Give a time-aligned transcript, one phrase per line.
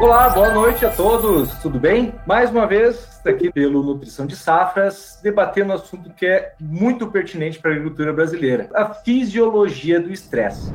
[0.00, 2.12] Olá, boa noite a todos, tudo bem?
[2.26, 7.60] Mais uma vez, aqui pelo Nutrição de Safras, debatendo um assunto que é muito pertinente
[7.60, 10.72] para a agricultura brasileira: a fisiologia do estresse.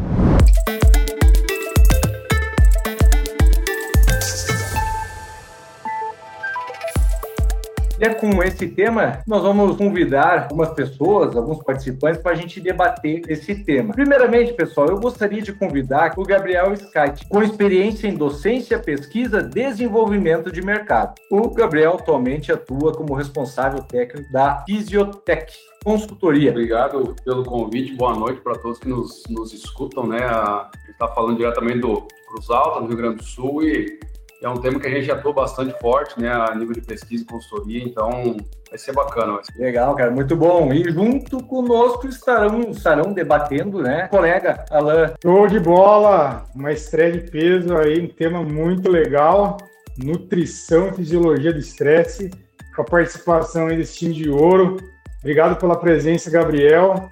[7.99, 12.61] E é com esse tema nós vamos convidar algumas pessoas, alguns participantes, para a gente
[12.61, 13.91] debater esse tema.
[13.91, 20.51] Primeiramente, pessoal, eu gostaria de convidar o Gabriel Skite, com experiência em docência, pesquisa, desenvolvimento
[20.51, 21.15] de mercado.
[21.31, 25.51] O Gabriel atualmente atua como responsável técnico da Fisiotech
[25.83, 26.51] Consultoria.
[26.51, 30.23] Obrigado pelo convite, boa noite para todos que nos, nos escutam, né?
[30.23, 33.99] A gente está falando diretamente do Cruz Alta, no Rio Grande do Sul, e
[34.41, 37.25] é um tema que a gente atua bastante forte, né, a nível de pesquisa e
[37.25, 38.37] consultoria, então
[38.69, 39.33] vai ser bacana.
[39.33, 39.57] Vai ser.
[39.57, 40.71] Legal, cara, muito bom.
[40.71, 45.13] E junto conosco estarão, estarão debatendo, né, colega Alain.
[45.21, 46.45] Show de bola!
[46.53, 49.57] Uma estreia de peso aí, um tema muito legal,
[49.97, 52.29] nutrição e fisiologia do estresse,
[52.75, 54.77] com a participação aí desse time de ouro.
[55.19, 57.11] Obrigado pela presença, Gabriel.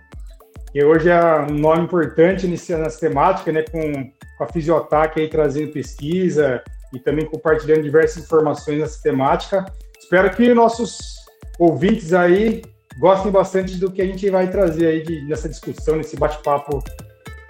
[0.75, 5.71] E hoje é um nome importante nessa temática, né, com, com a Fisiotac aí trazendo
[5.71, 6.61] pesquisa,
[6.95, 9.65] e também compartilhando diversas informações nessa temática.
[9.99, 11.15] Espero que nossos
[11.59, 12.61] ouvintes aí
[12.97, 16.83] gostem bastante do que a gente vai trazer aí de, nessa discussão, nesse bate-papo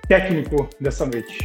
[0.08, 1.38] técnico dessa noite.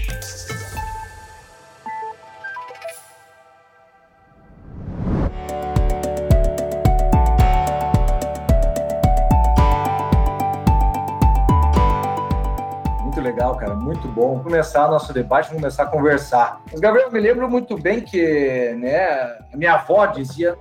[13.50, 14.28] Legal, cara, muito bom.
[14.28, 16.62] Vamos começar nosso debate, vamos começar a conversar.
[16.70, 20.56] Mas, Gabriel, me lembro muito bem que né, a minha avó dizia: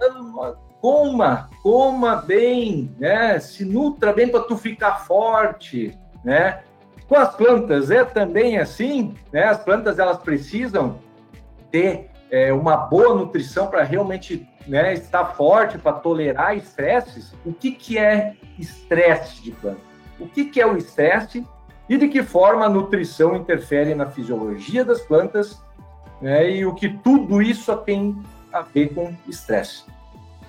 [0.82, 3.40] coma, coma bem, né?
[3.40, 6.62] Se nutra bem para tu ficar forte, né?
[7.08, 9.46] Com as plantas é também assim, né?
[9.46, 11.00] As plantas elas precisam
[11.72, 17.34] ter é, uma boa nutrição para realmente né, estar forte, para tolerar estresses.
[17.44, 19.82] O que, que é estresse de planta?
[20.20, 21.44] O que, que é o estresse
[21.90, 25.60] e de que forma a nutrição interfere na fisiologia das plantas
[26.22, 28.16] né, e o que tudo isso tem
[28.54, 29.84] a ver com estresse.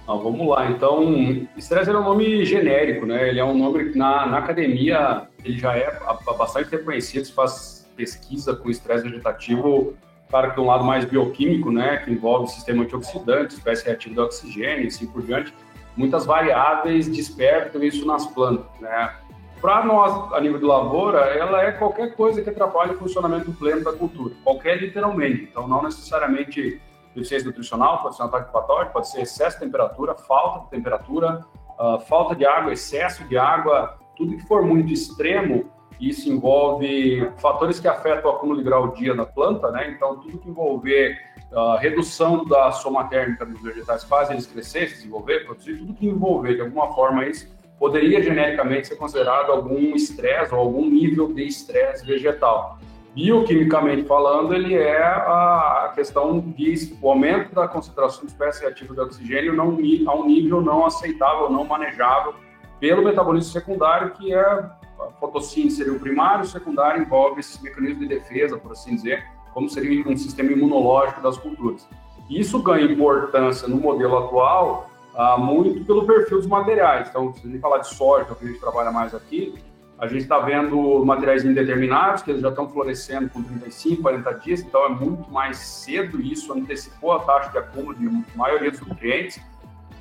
[0.06, 3.29] Ah, vamos lá, então, estresse é um nome genérico, né?
[3.29, 5.99] Ele é um nome na, na academia, ele já é
[6.37, 9.95] bastante reconhecido, se faz pesquisa com estresse vegetativo,
[10.29, 14.15] para que tem um lado mais bioquímico, né, que envolve o sistema antioxidante, espécie reativa
[14.15, 15.53] do oxigênio e assim por diante.
[15.97, 19.15] Muitas variáveis despertam isso nas plantas, né?
[19.60, 23.84] Para nós, a nível de lavoura, ela é qualquer coisa que atrapalhe o funcionamento pleno
[23.84, 25.43] da cultura, qualquer literalmente.
[25.43, 26.81] Então, não necessariamente
[27.15, 31.44] deficiência nutricional, pode ser um ataque patógeno, pode ser excesso de temperatura, falta de temperatura,
[31.78, 35.70] uh, falta de água, excesso de água, tudo que for muito extremo,
[36.00, 39.91] isso envolve fatores que afetam o acúmulo de grau dia na planta, né?
[39.91, 41.19] Então, tudo que envolver
[41.53, 46.06] uh, redução da soma térmica dos vegetais faz eles crescer, se desenvolver, produzir, tudo que
[46.06, 51.47] envolver de alguma forma isso poderia genericamente ser considerado algum estresse ou algum nível de
[51.47, 52.79] estresse vegetal.
[53.15, 59.03] Bioquimicamente falando, ele é a questão de o aumento da concentração de espécies reativas de
[59.03, 62.35] oxigênio não, a um nível não aceitável, não manejável
[62.79, 64.77] pelo metabolismo secundário, que é a
[65.19, 69.25] fotossíntese seria o primário, o secundário envolve esses mecanismos de defesa, por assim dizer,
[69.55, 71.89] como seria um sistema imunológico das culturas.
[72.29, 77.09] Isso ganha importância no modelo atual ah, muito pelo perfil dos materiais.
[77.09, 79.54] Então, se a gente falar de soja, que é a gente trabalha mais aqui,
[79.98, 84.60] a gente está vendo materiais indeterminados, que eles já estão florescendo com 35, 40 dias,
[84.60, 89.38] então é muito mais cedo isso antecipou a taxa de acúmulo de maioria dos nutrientes.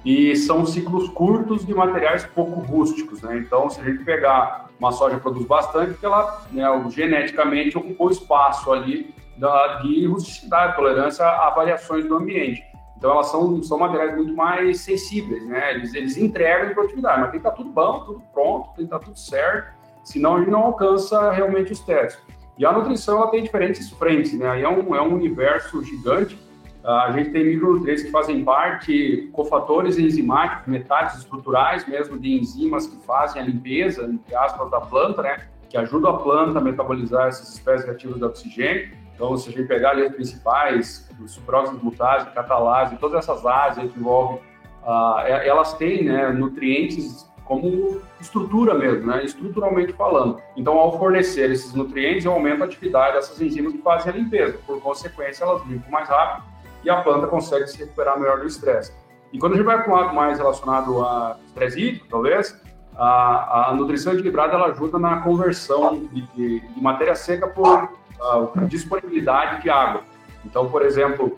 [0.05, 3.37] E são ciclos curtos de materiais pouco rústicos, né?
[3.39, 8.09] Então, se a gente pegar uma soja que produz bastante, porque ela né, geneticamente ocupou
[8.09, 12.63] espaço ali da, de rusticidade, tolerância a variações do ambiente.
[12.99, 15.73] Então, elas são, são materiais muito mais sensíveis, né?
[15.73, 18.83] Eles, eles entregam em produtividade, mas tem que estar tudo bom, tudo pronto, tem que
[18.83, 19.73] estar tudo certo,
[20.03, 22.21] senão a gente não alcança realmente os testes.
[22.57, 24.49] E a nutrição, ela tem diferentes frentes, né?
[24.49, 26.37] Aí é um, é um universo gigante.
[26.83, 32.97] A gente tem micronutrientes que fazem parte, cofatores enzimáticos, metais estruturais mesmo, de enzimas que
[33.05, 35.47] fazem a limpeza, entre aspas, da planta, né?
[35.69, 38.89] Que ajudam a planta a metabolizar essas espécies reativas de oxigênio.
[39.19, 43.99] Então, se a gente pegar ali as principais, sucrose, glutase, catalase, todas essas áreas que
[43.99, 44.37] envolvem,
[44.81, 50.41] uh, elas têm né, nutrientes como estrutura mesmo, né, estruturalmente falando.
[50.55, 54.57] Então, ao fornecer esses nutrientes, eu aumento a atividade dessas enzimas que fazem a limpeza.
[54.65, 56.45] Por consequência, elas limpam mais rápido
[56.85, 58.93] e a planta consegue se recuperar melhor do estresse.
[59.33, 62.57] E quando a gente vai para um lado mais relacionado a estresse hídrico, talvez,
[62.95, 68.65] a, a nutrição equilibrada ela ajuda na conversão de, de, de matéria seca por uh,
[68.67, 70.03] disponibilidade de água.
[70.45, 71.35] Então, por exemplo,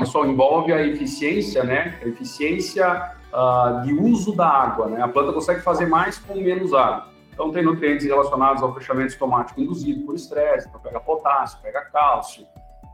[0.00, 1.98] isso envolve a eficiência, né?
[2.02, 5.02] A eficiência uh, de uso da água, né?
[5.02, 7.08] A planta consegue fazer mais com menos água.
[7.32, 12.46] Então, tem nutrientes relacionados ao fechamento estomático induzido por estresse, então pega potássio, pega cálcio,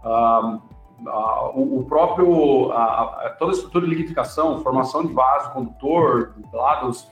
[0.04, 0.56] uh,
[1.06, 2.72] uh, o, o, próprio,
[3.38, 7.08] toda a estrutura de liquidificação, formação de vaso condutor, lá dos,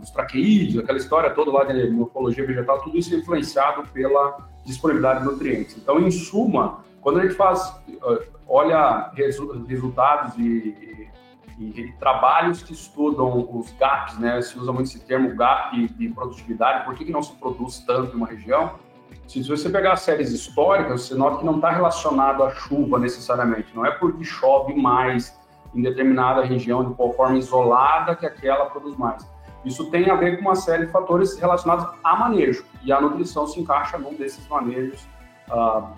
[0.00, 5.20] dos traqueídeos, aquela história toda lá de morfologia vegetal, tudo isso é influenciado pela disponibilidade
[5.20, 5.76] de nutrientes.
[5.76, 7.80] Então, em suma, quando a gente faz,
[8.48, 9.10] olha
[9.66, 11.10] resultados e,
[11.58, 14.40] e, e, trabalhos que estudam os gaps, né?
[14.40, 18.14] Se usa muito esse termo gap de produtividade, por que, que não se produz tanto
[18.14, 18.72] em uma região?
[19.26, 23.68] Se você pegar séries históricas, você nota que não está relacionado à chuva necessariamente.
[23.74, 25.38] Não é porque chove mais
[25.74, 29.26] em determinada região de forma isolada que aquela produz mais.
[29.64, 32.64] Isso tem a ver com uma série de fatores relacionados a manejo.
[32.82, 35.06] E a nutrição se encaixa num desses manejos
[35.50, 35.88] uh,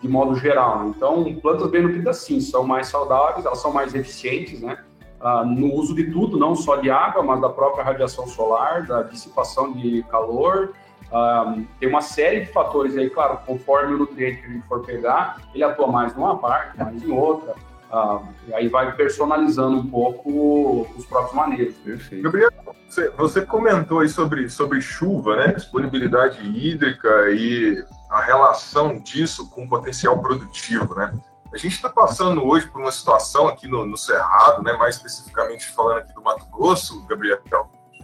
[0.00, 0.80] de modo geral.
[0.80, 0.92] Né?
[0.96, 4.78] Então, plantas bem nutridas, sim, são mais saudáveis, elas são mais eficientes, né?
[5.20, 9.02] Uh, no uso de tudo, não só de água, mas da própria radiação solar, da
[9.02, 10.74] dissipação de calor.
[11.10, 14.84] Uh, tem uma série de fatores aí, claro, conforme o nutriente que a gente for
[14.84, 17.56] pegar, ele atua mais numa parte, mais em outra.
[17.90, 21.74] Uh, e aí vai personalizando um pouco os próprios maneiros.
[21.76, 22.22] Perfeito.
[22.22, 22.50] Gabriel,
[22.86, 25.54] você, você comentou aí sobre, sobre chuva, né?
[25.54, 31.12] Disponibilidade hídrica e a relação disso com o potencial produtivo, né?
[31.52, 35.66] A gente está passando hoje por uma situação aqui no, no, Cerrado, né, mais especificamente
[35.70, 37.38] falando aqui do Mato Grosso, Gabriel,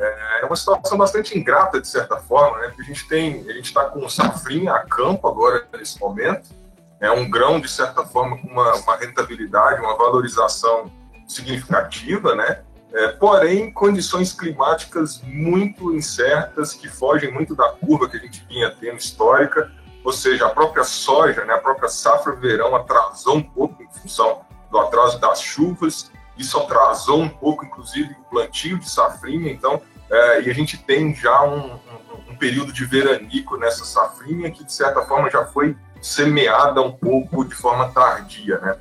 [0.01, 3.53] é, é uma situação bastante ingrata de certa forma, né, porque a gente tem, a
[3.53, 6.49] gente está com safrinha a campo agora nesse momento,
[7.05, 10.91] é um grão de certa forma com uma, uma rentabilidade, uma valorização
[11.27, 12.62] significativa, né,
[12.93, 18.71] é, porém condições climáticas muito incertas que fogem muito da curva que a gente vinha
[18.71, 19.71] tendo histórica.
[20.05, 24.43] Ou seja, a própria soja, né, a própria safra verão atrasou um pouco em função
[24.71, 29.81] do atraso das chuvas, isso atrasou um pouco, inclusive, o plantio de safrinha, então,
[30.11, 34.65] é, e a gente tem já um, um, um, período de veranico nessa safrinha que,
[34.65, 38.77] de certa forma, já foi semeada um pouco de forma tardia, né?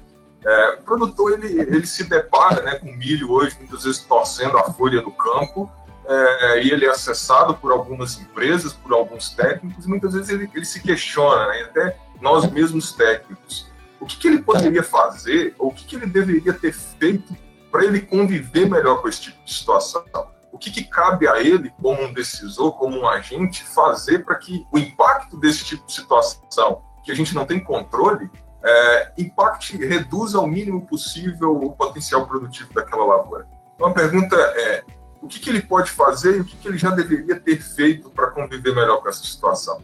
[0.45, 4.65] É, o produtor, ele, ele se depara né, com milho hoje, muitas vezes torcendo a
[4.65, 5.71] folha do campo,
[6.05, 10.51] é, e ele é acessado por algumas empresas, por alguns técnicos, e muitas vezes ele,
[10.53, 11.61] ele se questiona, né?
[11.61, 13.71] até nós mesmos técnicos,
[14.01, 17.33] o que, que ele poderia fazer, ou o que, que ele deveria ter feito
[17.71, 20.03] para ele conviver melhor com esse tipo de situação.
[20.51, 24.67] O que, que cabe a ele, como um decisor, como um agente, fazer para que
[24.73, 28.29] o impacto desse tipo de situação, que a gente não tem controle,
[28.63, 33.45] é, impacte, reduza ao mínimo possível o potencial produtivo daquela lavoura.
[33.75, 34.83] Então a pergunta é:
[35.21, 38.09] o que, que ele pode fazer e o que, que ele já deveria ter feito
[38.09, 39.81] para conviver melhor com essa situação?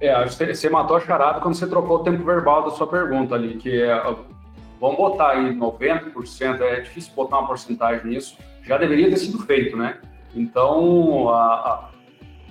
[0.00, 3.56] É, você matou a charada quando você trocou o tempo verbal da sua pergunta ali,
[3.56, 3.98] que é,
[4.78, 9.74] vamos botar aí 90%, é difícil botar uma porcentagem nisso, já deveria ter sido feito,
[9.74, 9.98] né?
[10.34, 11.90] Então, a, a,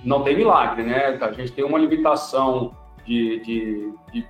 [0.04, 1.16] não tem milagre, né?
[1.20, 2.74] A gente tem uma limitação
[3.06, 4.26] de, de, de,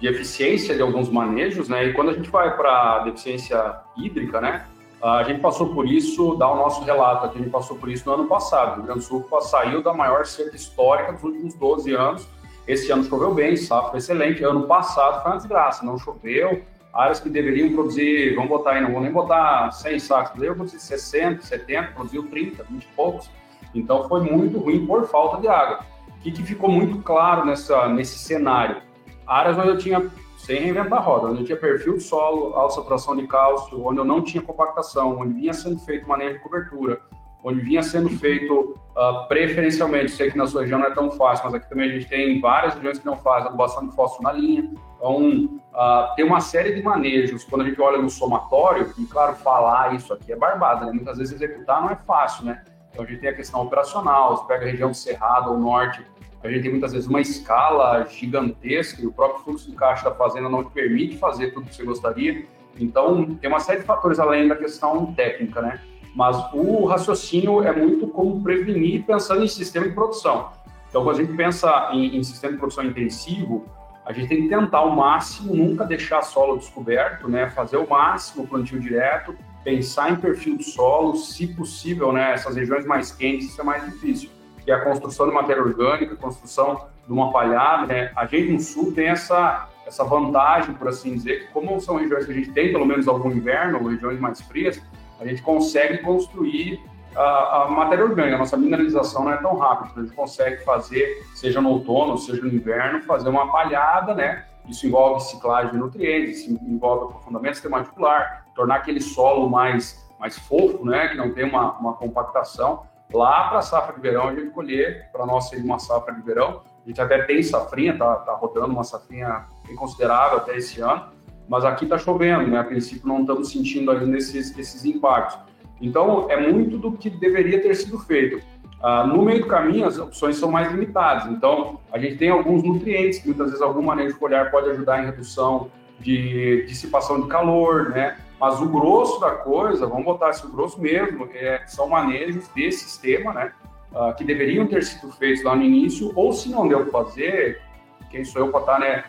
[0.00, 1.86] de eficiência de alguns manejos, né?
[1.86, 4.66] E quando a gente vai para deficiência hídrica, né?
[5.02, 8.08] A gente passou por isso, dá o nosso relato aqui, a gente passou por isso
[8.08, 8.72] no ano passado.
[8.72, 12.26] O Rio Grande do Sul saiu da maior seca histórica dos últimos 12 anos.
[12.66, 14.42] Esse ano choveu bem, safra excelente.
[14.42, 16.62] Ano passado foi uma desgraça, não choveu.
[16.92, 20.80] Áreas que deveriam produzir, vamos botar aí, não vou nem botar 100 sacos, deveriam produzir
[20.80, 23.30] 60, 70, produziu 30, 20 e poucos.
[23.74, 25.84] Então foi muito ruim por falta de água.
[26.18, 28.82] O que, que ficou muito claro nessa, nesse cenário?
[29.26, 32.74] Áreas onde eu tinha sem reinventar a roda, onde eu tinha perfil de solo, alta
[32.74, 37.00] saturação de cálcio, onde eu não tinha compactação, onde vinha sendo feito manejo de cobertura,
[37.42, 41.44] onde vinha sendo feito uh, preferencialmente, sei que na sua região não é tão fácil,
[41.46, 44.32] mas aqui também a gente tem várias regiões que não fazem adubação de fósforo na
[44.32, 49.04] linha, então uh, tem uma série de manejos, quando a gente olha no somatório, e
[49.06, 50.92] claro, falar isso aqui é barbada, né?
[50.92, 52.62] muitas vezes executar não é fácil, né?
[52.96, 56.02] Então a gente tem a questão operacional, você pega a região do Cerrado ou Norte,
[56.42, 60.14] a gente tem muitas vezes uma escala gigantesca e o próprio fluxo de caixa da
[60.14, 62.46] fazenda não te permite fazer tudo que você gostaria.
[62.78, 65.78] Então, tem uma série de fatores além da questão técnica, né?
[66.14, 70.52] Mas o raciocínio é muito como prevenir pensando em sistema de produção.
[70.88, 73.66] Então, quando a gente pensa em, em sistema de produção intensivo,
[74.06, 77.50] a gente tem que tentar ao máximo nunca deixar solo descoberto, né?
[77.50, 79.36] Fazer o máximo plantio direto,
[79.66, 82.34] pensar em perfil do solo, se possível, né?
[82.34, 84.30] Essas regiões mais quentes, isso é mais difícil
[84.66, 87.86] é a construção de matéria orgânica, a construção de uma palhada.
[87.86, 88.12] Né?
[88.16, 92.26] A gente no sul tem essa, essa vantagem, por assim dizer, que como são regiões
[92.26, 94.82] que a gente tem pelo menos algum inverno, ou regiões mais frias,
[95.20, 96.80] a gente consegue construir
[97.14, 100.62] a, a, matéria orgânica, a nossa mineralização não é tão rápida, então a gente consegue
[100.64, 104.44] fazer, seja no outono, seja no inverno, fazer uma palhada, né?
[104.68, 110.84] Isso envolve ciclagem de nutrientes, isso envolve aprofundamento sistematicular, tornar aquele solo mais, mais fofo,
[110.84, 111.08] né?
[111.08, 112.84] Que não tem uma, uma compactação.
[113.12, 116.22] Lá para a safra de verão, a gente colher, para nós ser uma safra de
[116.22, 120.80] verão, a gente até tem safrinha, tá, tá rodando uma safrinha bem considerável até esse
[120.80, 121.10] ano,
[121.48, 122.58] mas aqui está chovendo, né?
[122.58, 125.38] A princípio não estamos sentindo ainda esses, esses impactos.
[125.80, 128.40] Então, é muito do que deveria ter sido feito.
[128.82, 131.26] Ah, no meio do caminho, as opções são mais limitadas.
[131.26, 135.06] Então, a gente tem alguns nutrientes que muitas vezes algum manejo foliar pode ajudar em
[135.06, 138.18] redução de dissipação de calor, né?
[138.38, 142.70] Mas o grosso da coisa, vamos botar assim, o grosso mesmo, é, são manejos de
[142.70, 143.52] sistema, né?
[143.92, 147.62] Uh, que deveriam ter sido feitos lá no início, ou se não deu para fazer,
[148.10, 149.04] quem sou eu para estar, tá, né?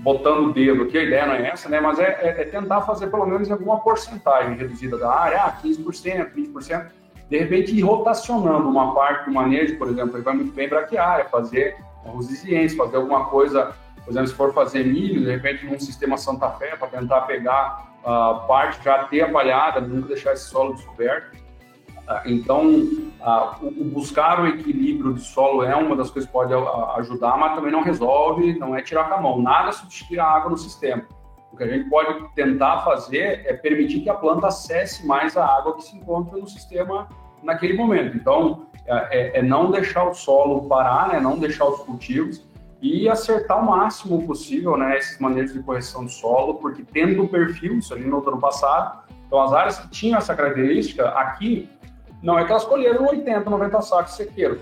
[0.00, 1.80] botando o dedo aqui, a ideia não é essa, né?
[1.80, 6.34] Mas é, é, é tentar fazer pelo menos alguma porcentagem reduzida da área, ah, 15%,
[6.34, 6.86] 20%,
[7.28, 11.26] de repente ir rotacionando uma parte do manejo, por exemplo, ele vai muito bem braquiária,
[11.26, 11.76] fazer
[12.14, 16.16] os resilientes, fazer alguma coisa, por exemplo, se for fazer milho, de repente num sistema
[16.16, 20.74] Santa Fé, para tentar pegar a uh, parte, já ter apalhada, nunca deixar esse solo
[20.74, 21.36] descoberto.
[22.08, 22.88] Ah, então,
[23.20, 27.36] ah, o buscar o equilíbrio de solo é uma das coisas que pode ah, ajudar,
[27.36, 29.42] mas também não resolve, não é tirar com a mão.
[29.42, 31.04] Nada substitui a água no sistema.
[31.52, 35.44] O que a gente pode tentar fazer é permitir que a planta acesse mais a
[35.44, 37.08] água que se encontra no sistema
[37.42, 38.16] naquele momento.
[38.16, 42.46] Então, é, é, é não deixar o solo parar, né, não deixar os cultivos
[42.80, 47.28] e acertar o máximo possível né, esses manejos de correção de solo, porque tendo o
[47.28, 51.68] perfil, isso ali no ano passado, então as áreas que tinham essa característica, aqui
[52.22, 54.60] não é que elas colheram 80, 90 sacos sequeiro.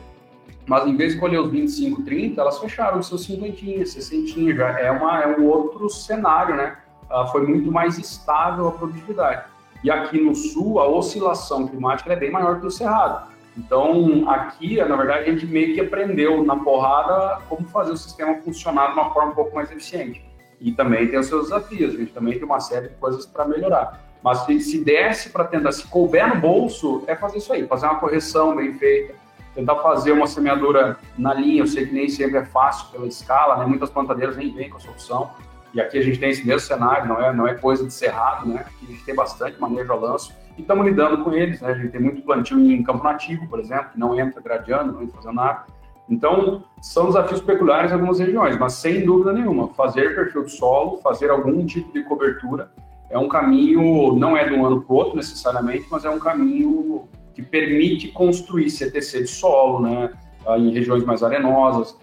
[0.67, 4.55] Mas em vez de colher os 25, 30, elas fecharam os seus 50, 60.
[4.55, 6.77] Já é, uma, é um outro cenário, né?
[7.09, 9.45] Uh, foi muito mais estável a produtividade.
[9.85, 13.31] E aqui no sul, a oscilação climática é bem maior que no Cerrado.
[13.57, 18.35] Então, aqui, na verdade, a gente meio que aprendeu na porrada como fazer o sistema
[18.43, 20.23] funcionar de uma forma um pouco mais eficiente.
[20.61, 23.47] E também tem os seus desafios, a gente também tem uma série de coisas para
[23.47, 24.05] melhorar.
[24.23, 27.87] Mas se, se desse para tentar, se couber no bolso, é fazer isso aí, fazer
[27.87, 29.15] uma correção bem feita,
[29.57, 31.63] tentar fazer uma semeadura na linha.
[31.63, 33.67] Eu sei que nem sempre é fácil pela escala, né?
[33.67, 35.31] Muitas plantadeiras nem vêm com essa opção.
[35.75, 38.49] E aqui a gente tem esse mesmo cenário, não é, não é coisa de cerrado,
[38.49, 38.61] né?
[38.61, 41.71] Aqui a gente tem bastante manejo a lanço e estamos lidando com eles, né?
[41.71, 45.03] A gente tem muito plantio em campo nativo, por exemplo, que não entra gradeando, não
[45.03, 45.65] entra fazendo nada.
[46.09, 50.99] Então, são desafios peculiares em algumas regiões, mas sem dúvida nenhuma, fazer perfil de solo,
[50.99, 52.71] fazer algum tipo de cobertura
[53.11, 56.19] é um caminho, não é de um ano para o outro necessariamente, mas é um
[56.19, 60.11] caminho que permite construir CTC de solo, né?
[60.57, 61.95] Em regiões mais arenosas,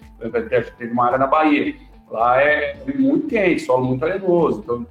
[0.78, 1.76] teve uma área na Bahia,
[2.08, 4.86] lá é muito quente, solo muito arenoso, então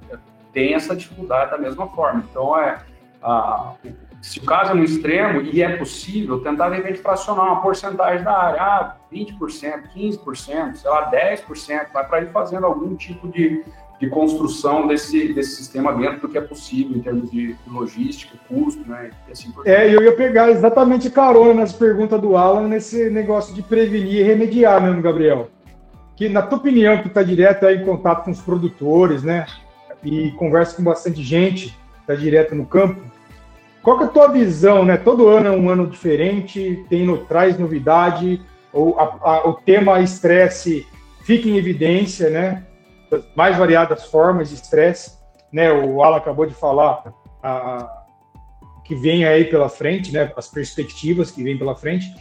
[0.51, 2.25] tem essa dificuldade da mesma forma.
[2.29, 2.79] Então, é,
[3.21, 3.73] a,
[4.21, 8.23] se o caso é no extremo, e é possível, tentar de repente fracionar uma porcentagem
[8.25, 13.63] da área, ah, 20%, 15%, sei lá, 10%, vai para ir fazendo algum tipo de,
[14.03, 18.85] de construção desse, desse sistema dentro do que é possível em termos de logística, custo,
[18.85, 19.11] né?
[19.29, 23.55] E assim por é, eu ia pegar exatamente carona nas perguntas do Alan nesse negócio
[23.55, 25.49] de prevenir e remediar mesmo, Gabriel.
[26.17, 29.45] Que, na tua opinião, que está direto aí em contato com os produtores, né?
[30.03, 33.01] E conversa com bastante gente, está direto no campo.
[33.81, 34.97] Qual que é a tua visão, né?
[34.97, 38.41] Todo ano é um ano diferente, tem no, traz novidade,
[38.73, 40.85] ou a, a, o tema estresse
[41.23, 42.63] fica em evidência, né?
[43.17, 45.17] Das mais variadas formas de estresse,
[45.51, 45.71] né?
[45.71, 47.03] O Alan acabou de falar
[47.41, 48.03] a,
[48.83, 50.31] que vem aí pela frente, né?
[50.35, 52.13] As perspectivas que vem pela frente.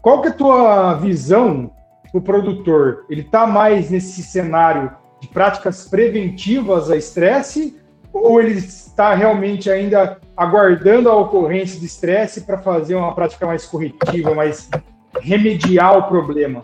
[0.00, 1.70] Qual que é a tua visão
[2.12, 3.04] o produtor?
[3.10, 7.76] Ele está mais nesse cenário de práticas preventivas a estresse
[8.12, 13.66] ou ele está realmente ainda aguardando a ocorrência de estresse para fazer uma prática mais
[13.66, 14.68] corretiva, mais
[15.20, 16.60] remediar o problema?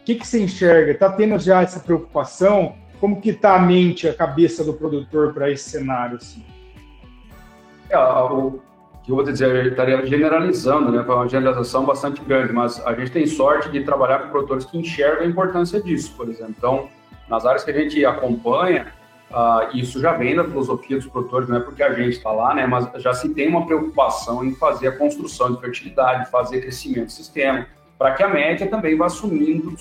[0.00, 0.92] O que, que você enxerga?
[0.92, 2.74] Está tendo já essa preocupação?
[3.00, 6.16] Como que está a mente, a cabeça do produtor para esse cenário?
[6.16, 6.44] Assim?
[7.90, 8.60] É, o
[9.02, 12.92] que eu vou dizer, eu estaria generalizando, né, para uma generalização bastante grande, mas a
[12.92, 16.54] gente tem sorte de trabalhar com produtores que enxergam a importância disso, por exemplo.
[16.58, 16.88] Então,
[17.26, 18.92] nas áreas que a gente acompanha,
[19.30, 22.54] uh, isso já vem da filosofia dos produtores, não é porque a gente está lá,
[22.54, 27.06] né, mas já se tem uma preocupação em fazer a construção de fertilidade, fazer crescimento
[27.06, 27.66] do sistema,
[27.98, 29.76] para que a média também vá subindo,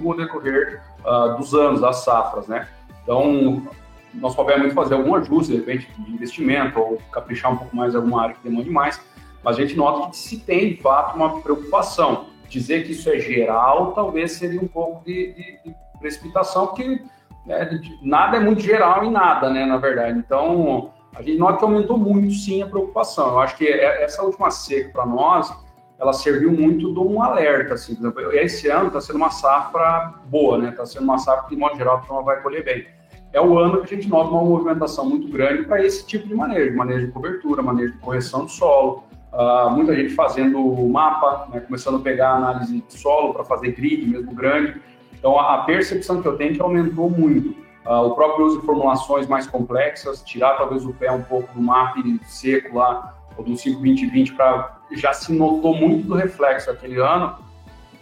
[0.00, 2.68] com o decorrer uh, dos anos, das safras, né?
[3.02, 3.66] Então,
[4.14, 7.74] nosso papel é muito fazer algum ajuste, de repente, de investimento, ou caprichar um pouco
[7.74, 9.00] mais em alguma área que demande mais,
[9.42, 12.26] mas a gente nota que se tem, de fato, uma preocupação.
[12.48, 17.02] Dizer que isso é geral, talvez seria um pouco de, de, de precipitação, porque
[17.44, 20.16] né, nada é muito geral em nada, né, na verdade.
[20.16, 23.28] Então, a gente nota que aumentou muito, sim, a preocupação.
[23.30, 25.52] Eu acho que é, essa última seca, para nós,
[25.98, 30.14] ela serviu muito de um alerta, assim, por exemplo, esse ano está sendo uma safra
[30.26, 30.68] boa, né?
[30.68, 32.86] Está sendo uma safra que, de modo geral, a vai colher bem.
[33.32, 36.34] É o ano que a gente nota uma movimentação muito grande para esse tipo de
[36.34, 41.60] manejo, manejo de cobertura, manejo de correção do solo, uh, muita gente fazendo mapa, né?
[41.60, 44.80] começando a pegar análise de solo para fazer grid mesmo grande.
[45.12, 47.50] Então, a percepção que eu tenho é que aumentou muito.
[47.86, 51.60] Uh, o próprio uso de formulações mais complexas, tirar talvez o pé um pouco do
[51.60, 57.36] mapa seco lá, ou do 5-20-20, para já se notou muito do reflexo daquele ano,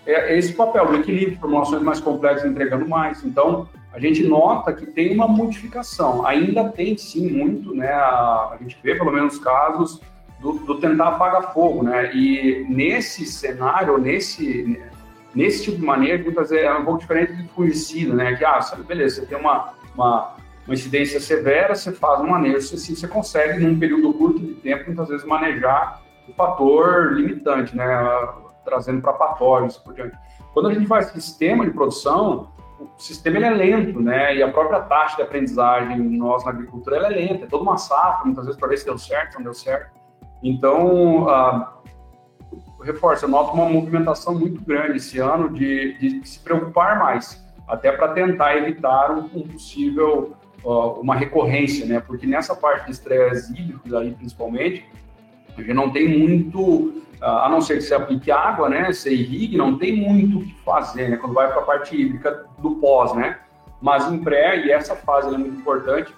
[0.06, 3.24] é, é esse papel do equilíbrio, formulações mais complexas entregando mais.
[3.24, 6.26] Então, a gente nota que tem uma modificação.
[6.26, 7.92] Ainda tem, sim, muito, né?
[7.92, 10.00] A, a gente vê, pelo menos, casos
[10.40, 12.14] do, do, tentar apagar fogo, né?
[12.14, 14.80] E nesse cenário, nesse,
[15.34, 18.34] nesse tipo de maneira, muitas vezes é um pouco diferente do fungicida, né?
[18.34, 22.56] Que, ah, sabe, beleza, você tem uma, uma, uma incidência severa, você faz um manejo,
[22.56, 27.86] assim, você consegue, num período curto de tempo, muitas vezes manejar o fator limitante, né?
[28.64, 30.16] Trazendo para patógenos por diante.
[30.54, 32.48] Quando a gente faz sistema de produção,
[32.80, 34.36] o sistema ele é lento, né?
[34.36, 37.76] E a própria taxa de aprendizagem nós na agricultura ela é lenta, é toda uma
[37.76, 39.90] safra, muitas vezes para ver se deu certo, não deu certo.
[40.42, 41.74] Então, ah,
[42.82, 47.92] reforço, eu noto uma movimentação muito grande esse ano de, de se preocupar mais, até
[47.92, 52.00] para tentar evitar um possível uma recorrência, né?
[52.00, 54.84] Porque nessa parte de estresse hídricos aí, principalmente,
[55.56, 59.56] a gente não tem muito, a não ser que você aplique água, né, você irrigue,
[59.56, 63.14] não tem muito o que fazer, né, quando vai para a parte hídrica do pós,
[63.14, 63.38] né,
[63.80, 66.12] mas em pré, e essa fase é muito importante,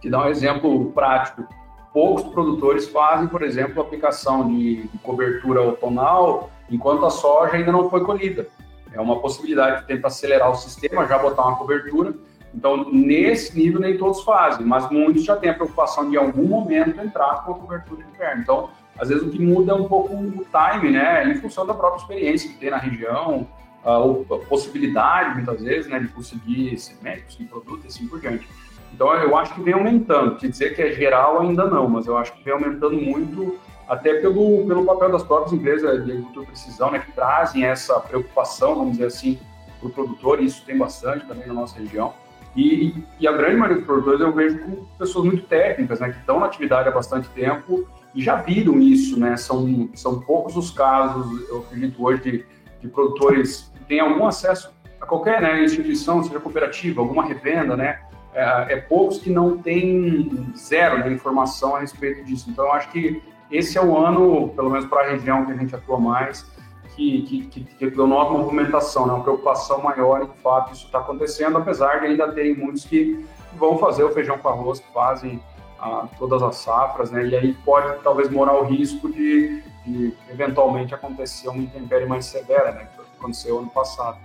[0.00, 1.44] que dá um exemplo prático,
[1.92, 8.04] poucos produtores fazem, por exemplo, aplicação de cobertura outonal enquanto a soja ainda não foi
[8.04, 8.46] colhida.
[8.92, 12.14] É uma possibilidade de tentar acelerar o sistema, já botar uma cobertura,
[12.56, 16.46] então, nesse nível, nem todos fazem, mas muitos já têm a preocupação de, em algum
[16.46, 18.40] momento, entrar com a cobertura de inverno.
[18.40, 21.74] Então, às vezes, o que muda é um pouco o time, né, em função da
[21.74, 23.46] própria experiência que tem na região,
[23.84, 28.48] a, a possibilidade, muitas vezes, né, de conseguir semente, conseguir produto e assim por diante.
[28.94, 30.36] Então, eu acho que vem aumentando.
[30.36, 34.14] Quer dizer que é geral ainda não, mas eu acho que vem aumentando muito, até
[34.14, 38.92] pelo, pelo papel das próprias empresas de agricultura precisão, né, que trazem essa preocupação, vamos
[38.92, 39.38] dizer assim,
[39.78, 42.14] para o produtor, e isso tem bastante também na nossa região.
[42.56, 46.18] E, e, a grande maioria dos produtores eu vejo com pessoas muito técnicas, né, que
[46.18, 49.36] estão na atividade há bastante tempo e já viram isso, né?
[49.36, 52.44] São, são poucos os casos, eu acredito hoje, de,
[52.80, 58.00] de produtores que têm algum acesso a qualquer né, instituição, seja cooperativa, alguma revenda, né?
[58.32, 62.48] É, é poucos que não têm zero né, informação a respeito disso.
[62.48, 65.56] Então, eu acho que esse é o ano, pelo menos para a região que a
[65.56, 66.50] gente atua mais,
[66.96, 69.12] que, que, que, que eu noto uma movimentação, né?
[69.12, 73.24] uma preocupação maior em de fato, isso está acontecendo, apesar de ainda terem muitos que
[73.52, 75.40] vão fazer o feijão com arroz, que fazem
[75.78, 77.26] ah, todas as safras, né?
[77.26, 82.72] E aí pode, talvez, morar o risco de, de eventualmente acontecer uma intempérie mais severa,
[82.72, 82.88] né?
[82.94, 84.18] Que aconteceu ano passado.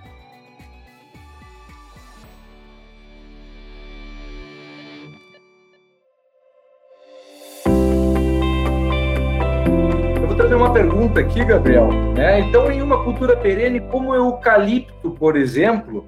[10.62, 11.88] Uma pergunta aqui, Gabriel.
[12.14, 12.42] Né?
[12.42, 16.06] Então, em uma cultura perene como o eucalipto, por exemplo,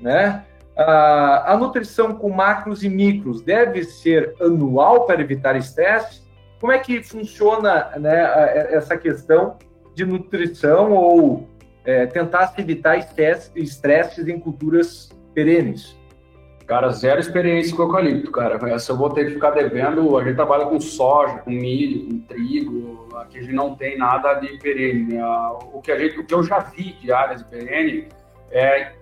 [0.00, 0.44] né?
[0.76, 6.22] a, a nutrição com macros e micros deve ser anual para evitar estresse?
[6.60, 9.56] Como é que funciona né, essa questão
[9.92, 11.48] de nutrição ou
[11.84, 12.96] é, tentar evitar
[13.56, 15.98] estresses em culturas perenes?
[16.66, 18.58] Cara, zero experiência com eucalipto, cara.
[18.70, 20.18] Essa eu vou ter que ficar devendo.
[20.18, 23.08] A gente trabalha com soja, com milho, com trigo.
[23.16, 25.14] Aqui a gente não tem nada de perene.
[25.14, 25.24] Né?
[25.72, 28.08] O que, a gente, o que eu já vi de áreas de perene
[28.50, 28.92] é,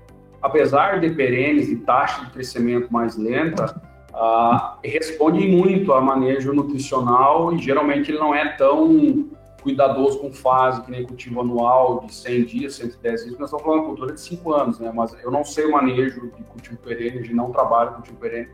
[0.43, 3.75] apesar de perenes e taxa de crescimento mais lenta,
[4.13, 9.27] uh, responde muito a manejo nutricional e geralmente ele não é tão
[9.65, 13.81] cuidadoso com fase, que nem cultivo anual de 100 dias, 110 dias, nós estamos falando
[13.81, 14.93] de cultura de 5 anos, né?
[14.95, 18.51] Mas eu não sei o manejo de cultivo perene, de não trabalho com cultivo perene,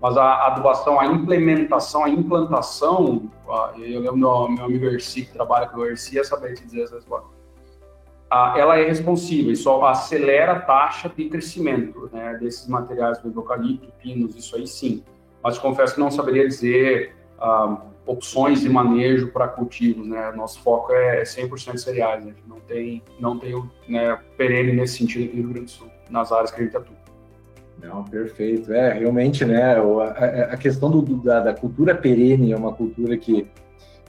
[0.00, 3.28] mas a adubação, a implementação, a implantação,
[3.76, 6.84] eu lembro do meu amigo Erci, que trabalha com o Erci, é saber te dizer
[6.84, 7.28] essas coisas.
[8.30, 13.92] Ela é responsiva e só acelera a taxa de crescimento né, desses materiais do eucalipto,
[14.00, 15.04] pinos, isso aí sim.
[15.42, 20.32] Mas confesso que não saberia dizer ah, opções de manejo para cultivos, né?
[20.32, 22.34] Nosso foco é 100% cereais, né?
[22.46, 26.32] não tem não tem né, perene nesse sentido aqui no Rio Grande do Sul, nas
[26.32, 27.02] áreas que a gente atua.
[27.82, 28.72] Não, perfeito.
[28.72, 33.48] É, realmente, né, a, a questão do, da, da, cultura perene é uma cultura que,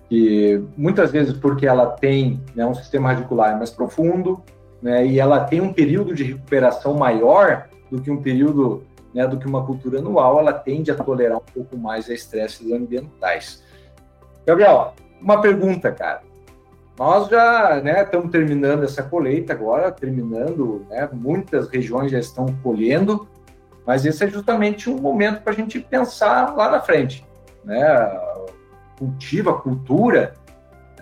[0.08, 4.44] que muitas vezes porque ela tem né, um sistema radicular mais profundo,
[4.82, 9.40] né, e ela tem um período de recuperação maior do que um período, né, do
[9.40, 13.64] que uma cultura anual, ela tende a tolerar um pouco mais a estresses ambientais.
[14.46, 16.22] Gabriel, uma pergunta, cara.
[16.98, 23.28] Nós já né, estamos terminando essa colheita agora, terminando, né, muitas regiões já estão colhendo,
[23.86, 27.26] mas esse é justamente um momento para a gente pensar lá na frente.
[27.64, 27.82] Né?
[28.98, 30.34] Cultiva, cultura,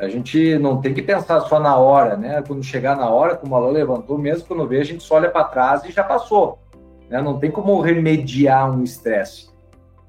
[0.01, 2.41] a gente não tem que pensar só na hora, né?
[2.47, 5.29] Quando chegar na hora, como a Alain levantou, mesmo quando vê, a gente só olha
[5.29, 6.57] para trás e já passou.
[7.07, 7.21] Né?
[7.21, 9.49] Não tem como remediar um estresse.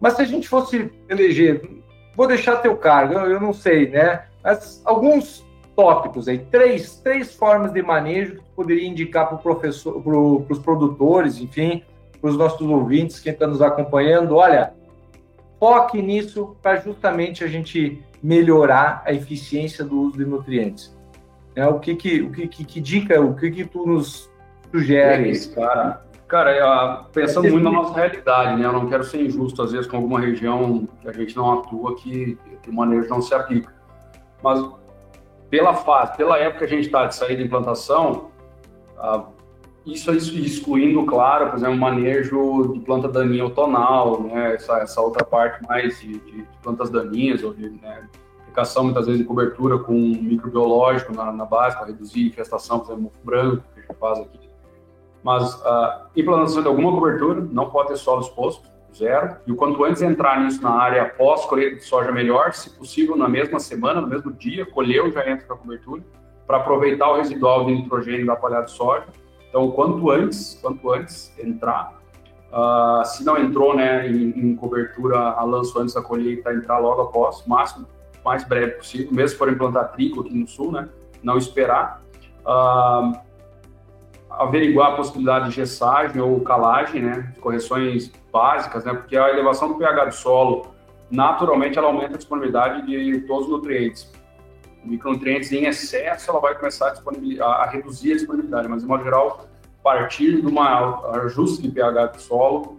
[0.01, 1.61] Mas se a gente fosse eleger,
[2.14, 4.25] vou deixar teu cargo, eu, eu não sei, né?
[4.42, 5.44] Mas alguns
[5.75, 11.38] tópicos aí, três, três formas de manejo que poderia indicar para professor, para os produtores,
[11.40, 11.83] enfim,
[12.20, 14.75] para os nossos ouvintes, quem está nos acompanhando, olha,
[15.59, 20.96] foque nisso para justamente a gente melhorar a eficiência do uso de nutrientes.
[21.55, 24.31] É, o que que, o que, que, que dica, o que que tu nos
[24.70, 25.38] sugere?
[25.48, 28.66] cara, cara, eu, pensando muito na nossa realidade, né?
[28.66, 31.95] Eu não quero ser injusto às vezes com alguma região que a gente não atua
[31.95, 33.71] que, o manejo não se aplica,
[34.42, 34.64] mas
[35.51, 38.31] pela fase, pela época que a gente está de sair de implantação,
[38.97, 39.25] ah,
[39.85, 45.62] isso, excluindo, claro, por exemplo, manejo de planta daninha outonal, né, essa, essa outra parte
[45.68, 48.09] mais de, de plantas daninhas, ou de né,
[48.40, 53.12] aplicação muitas vezes de cobertura com microbiológico na, na base para reduzir infestação, por exemplo,
[53.23, 54.42] branco, que a gente faz aqui.
[55.23, 59.37] Mas a uh, implantação de alguma cobertura, não pode ter solo exposto, zero.
[59.47, 62.53] E o quanto antes entrar nisso na área pós-colheita de soja, melhor.
[62.53, 66.03] Se possível, na mesma semana, no mesmo dia, colheu, já entra para a cobertura,
[66.47, 69.07] para aproveitar o residual de nitrogênio da palhada de soja.
[69.49, 72.01] Então, quanto antes, quanto antes entrar.
[72.53, 77.01] Uh, se não entrou né, em, em, cobertura a lanço antes da colheita, entrar logo
[77.01, 77.87] após, máximo,
[78.23, 80.87] mais breve possível, mesmo se for implantar trigo aqui no sul, né,
[81.23, 82.03] não esperar.
[82.45, 83.19] Uh,
[84.38, 89.75] averiguar a possibilidade de gessagem ou calagem, né, correções básicas, né, porque a elevação do
[89.75, 90.66] pH do solo,
[91.11, 94.11] naturalmente, ela aumenta a disponibilidade de todos os nutrientes.
[94.85, 99.47] Micronutrientes em excesso, ela vai começar a, a reduzir a disponibilidade, mas, de modo geral,
[99.83, 102.79] partir de uma ajuste de pH do solo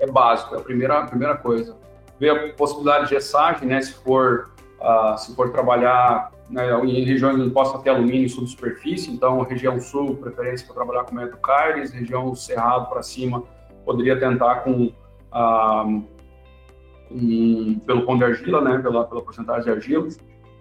[0.00, 1.76] é básico, é a primeira, a primeira coisa.
[2.18, 7.38] Ver a possibilidade de gessagem, né, se for, uh, se for trabalhar né, em regiões
[7.38, 12.34] onde possa ter alumínio subsuperfície, então região sul, preferência para trabalhar com método Caires, região
[12.34, 13.42] cerrado para cima,
[13.84, 14.92] poderia tentar com,
[15.32, 15.84] ah,
[17.08, 20.08] com, pelo pão de argila, né, pela, pela porcentagem de argila.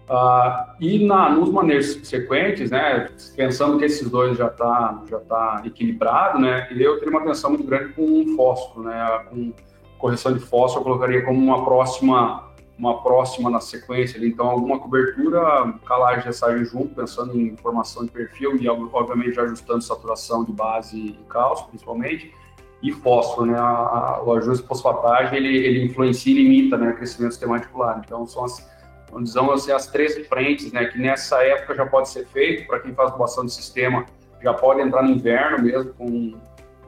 [0.10, 5.62] Ah, e na, nos manejos sequentes, né, pensando que esses dois já está já tá
[5.66, 9.54] equilibrado, né, eu teria uma atenção muito grande com fósforo, né, com
[9.98, 15.40] correção de fósforo, eu colocaria como uma próxima uma próxima na sequência, então alguma cobertura,
[15.86, 20.98] calagem e gessagem junto, pensando em formação de perfil e obviamente ajustando saturação de base
[20.98, 22.34] e cálcio, principalmente,
[22.84, 23.58] e fósforo, né?
[24.26, 28.02] O ajuste fosfatagem ele, ele influencia e limita né, o crescimento sistema articular.
[28.06, 28.70] Então são as,
[29.10, 30.86] vamos assim, as três frentes, né?
[30.86, 34.06] Que nessa época já pode ser feito para quem faz doação de sistema,
[34.44, 36.34] já pode entrar no inverno mesmo com,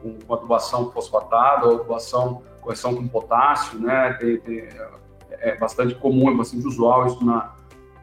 [0.02, 4.12] com, com adubação fosfatada ou adubação correção com potássio, né?
[4.20, 4.68] Tem, tem,
[5.40, 7.54] é bastante comum, é bastante usual isso na,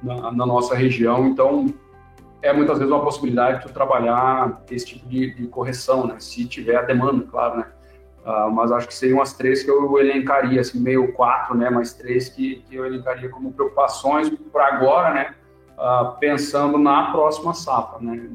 [0.01, 1.73] na, na, nossa região, então
[2.41, 6.15] é muitas vezes uma possibilidade de trabalhar esse tipo de, de, correção, né?
[6.19, 7.67] Se tiver a demanda, claro, né?
[8.25, 11.69] Uh, mas acho que seriam as três que eu elencaria, assim, meio quatro, né?
[11.69, 15.35] Mais três que, que eu elencaria como preocupações para agora, né?
[15.77, 18.29] Uh, pensando na próxima safra, né?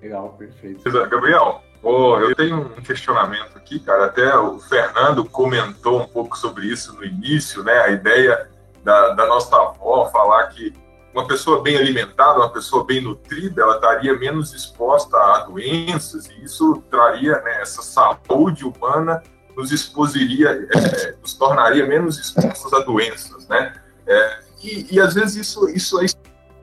[0.00, 0.82] Legal, perfeito.
[1.08, 4.06] Gabriel, Oh, eu tenho um questionamento aqui, cara.
[4.06, 7.72] Até o Fernando comentou um pouco sobre isso no início, né?
[7.80, 8.48] A ideia
[8.84, 10.72] da, da nossa avó falar que
[11.12, 16.44] uma pessoa bem alimentada, uma pessoa bem nutrida, ela estaria menos exposta a doenças e
[16.44, 19.22] isso traria né, essa saúde humana
[19.54, 23.74] nos exposiria, é, nos tornaria menos expostos a doenças, né?
[24.06, 26.06] É, e, e, às vezes isso, isso é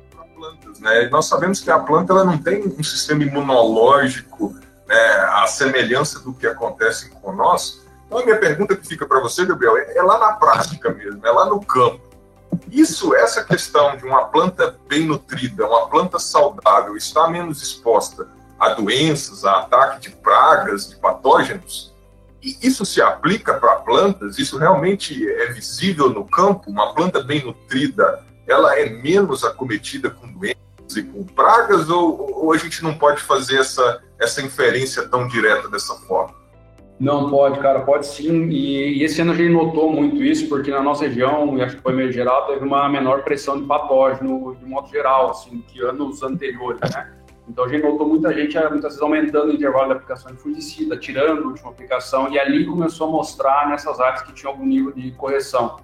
[0.09, 1.07] para plantas, né?
[1.09, 4.57] Nós sabemos que a planta ela não tem um sistema imunológico
[4.89, 4.95] né,
[5.35, 7.85] a semelhança do que acontece com nós.
[8.07, 11.25] Então, a minha pergunta que fica para você, Gabriel, é, é lá na prática mesmo,
[11.25, 12.01] é lá no campo.
[12.71, 18.27] Isso, essa questão de uma planta bem nutrida, uma planta saudável, estar menos exposta
[18.59, 21.93] a doenças, a ataque de pragas, de patógenos,
[22.41, 24.39] e isso se aplica para plantas?
[24.39, 26.71] Isso realmente é visível no campo?
[26.71, 31.89] Uma planta bem nutrida, ela é menos acometida com doenças e com pragas?
[31.89, 36.39] Ou, ou a gente não pode fazer essa, essa inferência tão direta dessa forma?
[36.99, 38.49] Não pode, cara, pode sim.
[38.49, 41.77] E, e, esse ano a gente notou muito isso, porque na nossa região, e acho
[41.77, 45.81] que foi meio geral, teve uma menor pressão de patógeno, de modo geral, assim, que
[45.81, 47.13] anos anteriores, né?
[47.47, 50.37] Então a gente notou muita gente, eh, muitas vezes, aumentando o intervalo da aplicação de
[50.37, 54.65] fungicida, tirando a última aplicação, e ali começou a mostrar nessas áreas que tinha algum
[54.65, 55.77] nível de correção.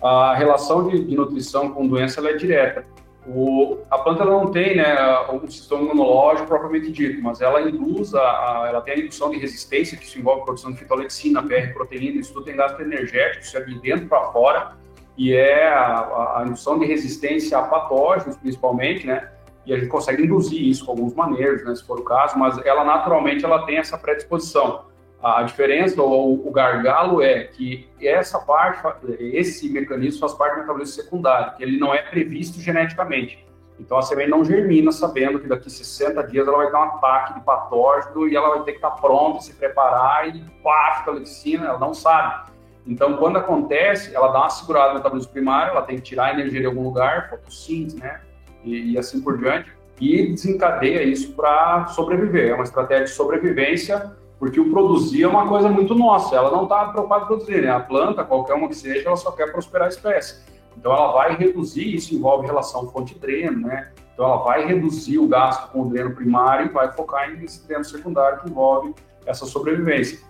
[0.00, 2.84] a relação de, de nutrição com doença é direta.
[3.30, 4.96] O, a planta não tem né,
[5.30, 9.36] um sistema imunológico propriamente dito, mas ela induz, a, a, ela tem a indução de
[9.36, 13.78] resistência, que isso envolve produção de fitolexina, PR-proteína, isso tudo tem gasto energético, é de
[13.80, 14.78] dentro para fora,
[15.18, 19.30] e é a, a, indução de resistência a patógenos, principalmente, né?
[19.66, 22.56] E a gente consegue induzir isso com alguns maneiros, né, se for o caso, mas
[22.64, 24.86] ela naturalmente ela tem essa predisposição.
[25.20, 28.80] A diferença, ou o gargalo é que essa parte,
[29.18, 33.44] esse mecanismo faz parte do metabolismo secundário, que ele não é previsto geneticamente.
[33.80, 37.34] Então a semente não germina sabendo que daqui 60 dias ela vai ter um ataque
[37.34, 41.66] de patógeno e ela vai ter que estar pronta, se preparar e pá, fica a
[41.66, 42.50] ela não sabe.
[42.86, 46.32] Então quando acontece, ela dá uma segurada no metabolismo primário, ela tem que tirar a
[46.32, 48.20] energia de algum lugar, fotossíntese, né?
[48.64, 52.50] E, e assim por diante, e desencadeia isso para sobreviver.
[52.50, 56.62] É uma estratégia de sobrevivência porque o produzir é uma coisa muito nossa, ela não
[56.64, 57.70] está preocupada em produzir, né?
[57.70, 60.42] A planta, qualquer uma que seja, ela só quer prosperar a espécie.
[60.76, 63.90] Então ela vai reduzir, isso envolve relação fonte-dreno, né?
[64.14, 67.84] Então ela vai reduzir o gasto com o dreno primário e vai focar nesse dreno
[67.84, 68.94] secundário que envolve
[69.26, 70.20] essa sobrevivência.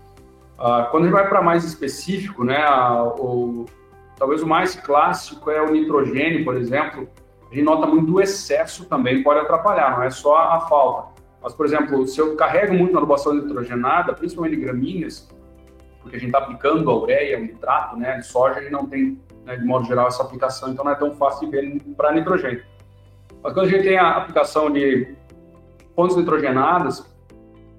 [0.58, 2.68] Uh, quando a gente vai para mais específico, né,
[3.18, 3.66] o,
[4.18, 7.08] talvez o mais clássico é o nitrogênio, por exemplo,
[7.50, 11.17] a gente nota muito o excesso também pode atrapalhar, não é só a falta.
[11.48, 15.34] Mas, por exemplo, se eu carrego muito na adubação nitrogenada, principalmente gramíneas,
[16.02, 18.86] porque a gente está aplicando a ureia, o nitrato, né, de soja, a gente não
[18.86, 22.12] tem, né, de modo geral, essa aplicação, então não é tão fácil de ver para
[22.12, 22.62] nitrogênio.
[23.42, 25.16] Mas quando a gente tem a aplicação de
[25.96, 27.10] fontes nitrogenadas,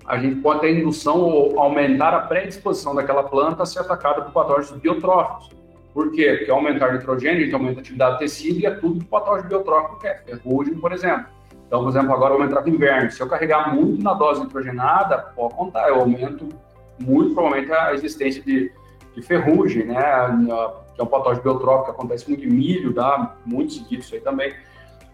[0.04, 4.32] a gente pode ter indução ou aumentar a predisposição daquela planta a ser atacada por
[4.32, 5.56] patógenos biotróficos.
[5.94, 6.38] Por quê?
[6.38, 9.10] Porque aumentar nitrogênio, a gente aumenta a atividade do tecido e é tudo que o
[9.10, 11.38] patógeno biotrófico quer, ferrugem, por exemplo.
[11.70, 13.12] Então, por exemplo, agora vou entrar para o inverno.
[13.12, 16.50] Se eu carregar muito na dose nitrogenada, pode contar, eu aumento
[16.98, 18.72] muito provavelmente a existência de,
[19.14, 20.02] de ferrugem, né?
[20.96, 24.52] Que é um patógeno biotrófico acontece muito em milho, dá muito seguido isso aí também.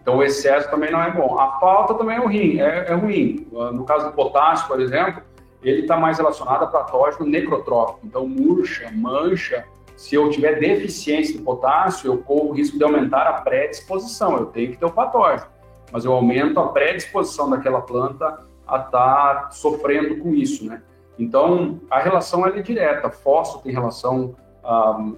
[0.00, 1.38] Então, o excesso também não é bom.
[1.38, 2.58] A falta também é ruim.
[2.58, 3.46] É, é ruim.
[3.52, 5.22] No caso do potássio, por exemplo,
[5.62, 8.00] ele está mais relacionado a patógeno necrotrófico.
[8.02, 9.66] Então, murcha, mancha.
[9.94, 14.38] Se eu tiver deficiência de potássio, eu corro o risco de aumentar a predisposição.
[14.38, 15.55] Eu tenho que ter o patógeno
[15.96, 20.82] mas eu aumento a predisposição daquela planta a estar tá sofrendo com isso, né?
[21.18, 23.08] Então, a relação é direta.
[23.08, 24.36] Fósforo tem relação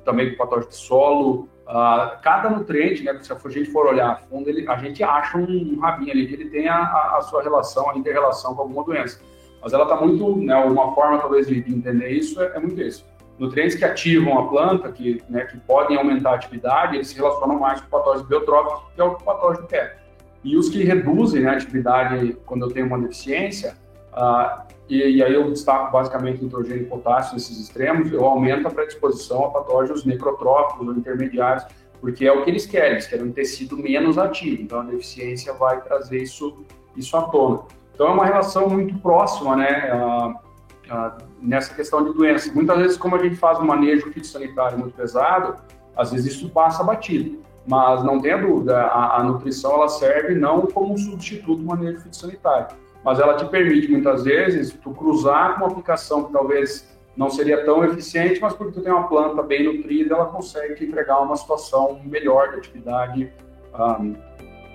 [0.05, 1.49] também com patógeno de solo.
[1.67, 5.37] Ah, cada nutriente, né, se a gente for olhar a fundo, ele, a gente acha
[5.37, 9.21] um rabinho ali que ele tem a, a sua relação, a inter-relação com alguma doença.
[9.61, 13.05] Mas ela está muito, né, uma forma talvez de entender isso é, é muito isso.
[13.37, 17.59] Nutrientes que ativam a planta, que, né, que podem aumentar a atividade, eles se relacionam
[17.59, 20.07] mais com o patógeno biotrófico, que é o patógeno quer.
[20.49, 23.77] E os que reduzem né, a atividade quando eu tenho uma deficiência,
[24.15, 28.71] uh, e, e, aí eu destaco basicamente nitrogênio e potássio nesses extremos, eu aumento a
[28.71, 31.67] predisposição a patógenos necrotróficos ou intermediários,
[32.01, 35.53] porque é o que eles querem, eles querem um tecido menos ativo, então a deficiência
[35.53, 36.65] vai trazer isso,
[36.97, 37.65] isso à tona.
[37.93, 42.51] Então é uma relação muito próxima, né, uh, uh, nessa questão de doença.
[42.55, 45.57] Muitas vezes, como a gente faz um manejo fitossanitário muito pesado,
[45.95, 50.63] às vezes isso passa batido mas não tenha dúvida, a, a, nutrição ela serve não
[50.63, 55.65] como um substituto do manejo fitossanitário, mas ela te permite muitas vezes tu cruzar com
[55.65, 59.65] uma aplicação que talvez não seria tão eficiente, mas porque tu tem uma planta bem
[59.65, 63.33] nutrida, ela consegue te entregar uma situação melhor de atividade
[63.75, 64.15] um,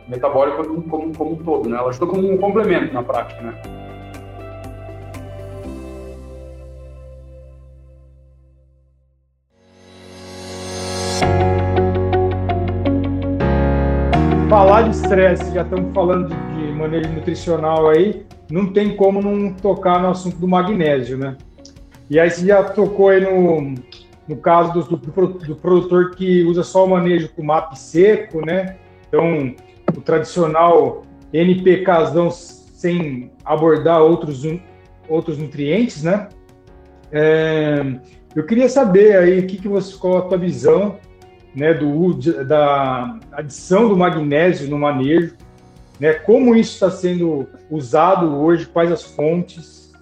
[0.08, 1.78] metabólica como, como, como um todo, né?
[1.78, 3.83] Ela ajuda como um complemento na prática, né?
[14.94, 16.36] Estresse, já estamos falando de,
[16.68, 21.36] de manejo nutricional aí, não tem como não tocar no assunto do magnésio, né?
[22.10, 23.74] E aí você já tocou aí no,
[24.28, 28.78] no caso do, do, do produtor que usa só o manejo com MAP seco, né?
[29.08, 29.56] Então,
[29.96, 31.04] o tradicional
[31.34, 34.44] NPKzão sem abordar outros,
[35.10, 36.30] outros nutrientes, né?
[37.12, 37.84] É,
[38.36, 40.98] eu queria saber aí o que, que você, qual a tua visão
[41.56, 42.14] né, do,
[42.46, 45.36] da adição do magnésio no manejo,
[46.00, 49.94] né, como isso está sendo usado hoje, quais as fontes,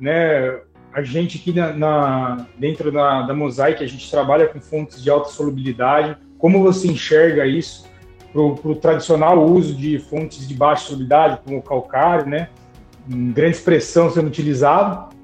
[0.00, 0.58] né,
[0.92, 5.10] a gente aqui na, na dentro da, da Mosaic, a gente trabalha com fontes de
[5.10, 7.86] alta solubilidade, como você enxerga isso
[8.32, 12.48] para o tradicional uso de fontes de baixa solubilidade, como o calcário, né,
[13.08, 15.15] em grande expressão sendo utilizado,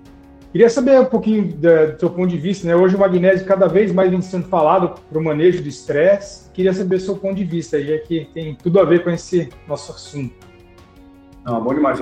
[0.52, 2.76] Queria saber um pouquinho do seu ponto de vista, né?
[2.76, 6.50] Hoje o magnésio cada vez mais vem sendo falado para o manejo do estresse.
[6.50, 9.48] Queria saber o seu ponto de vista, já que tem tudo a ver com esse
[9.66, 10.34] nosso assunto.
[11.42, 11.98] Não, bom demais.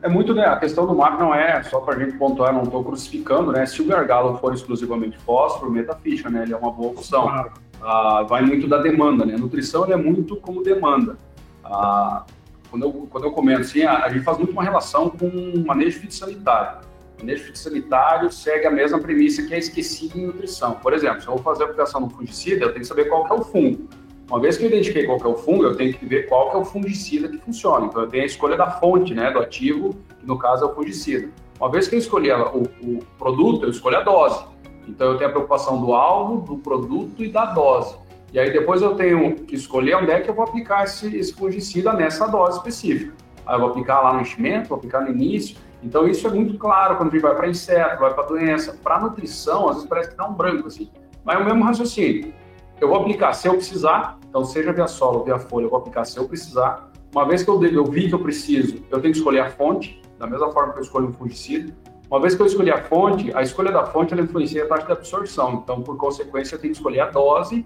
[0.00, 0.46] É muito, né?
[0.46, 3.66] A questão do MAP não é só para a gente pontuar, não estou crucificando, né?
[3.66, 6.44] Se o gargalo for exclusivamente fósforo, meta ficha, né?
[6.44, 7.24] Ele é uma boa opção.
[7.24, 7.52] Claro.
[7.82, 9.34] ah, vai muito da demanda, né?
[9.34, 11.18] A nutrição é muito como demanda.
[11.62, 12.24] Ah,
[12.70, 15.66] quando, eu, quando eu comento assim, a, a, gente faz muito uma relação com o
[15.66, 16.93] manejo fitossanitário.
[17.24, 20.74] Manejo fitossanitário segue a mesma premissa que é esquecido em nutrição.
[20.74, 23.32] Por exemplo, se eu vou fazer aplicação no fungicida, eu tenho que saber qual que
[23.32, 23.88] é o fungo.
[24.28, 26.50] Uma vez que eu identifiquei qual que é o fungo, eu tenho que ver qual
[26.50, 27.86] que é o fungicida que funciona.
[27.86, 30.74] Então, eu tenho a escolha da fonte, né, do ativo, que no caso é o
[30.74, 31.30] fungicida.
[31.58, 34.44] Uma vez que eu escolhi o, o produto, eu escolho a dose.
[34.86, 37.96] Então eu tenho a preocupação do alvo, do produto e da dose.
[38.34, 41.32] E aí depois eu tenho que escolher onde é que eu vou aplicar esse, esse
[41.32, 43.14] fungicida nessa dose específica.
[43.46, 45.56] Aí eu vou aplicar lá no enchimento, vou aplicar no início.
[45.84, 48.76] Então isso é muito claro quando a gente vai para inseto, vai para doença.
[48.82, 50.90] Para nutrição, às vezes parece que dá um branco assim.
[51.22, 52.32] Mas é o mesmo raciocínio.
[52.80, 56.04] Eu vou aplicar se eu precisar, então seja via solo via folha, eu vou aplicar
[56.04, 56.90] se eu precisar.
[57.14, 60.02] Uma vez que eu, eu vi que eu preciso, eu tenho que escolher a fonte,
[60.18, 61.72] da mesma forma que eu escolho um fungicida.
[62.10, 64.86] Uma vez que eu escolhi a fonte, a escolha da fonte ela influencia a taxa
[64.86, 65.60] de absorção.
[65.62, 67.64] Então, por consequência, eu tenho que escolher a dose,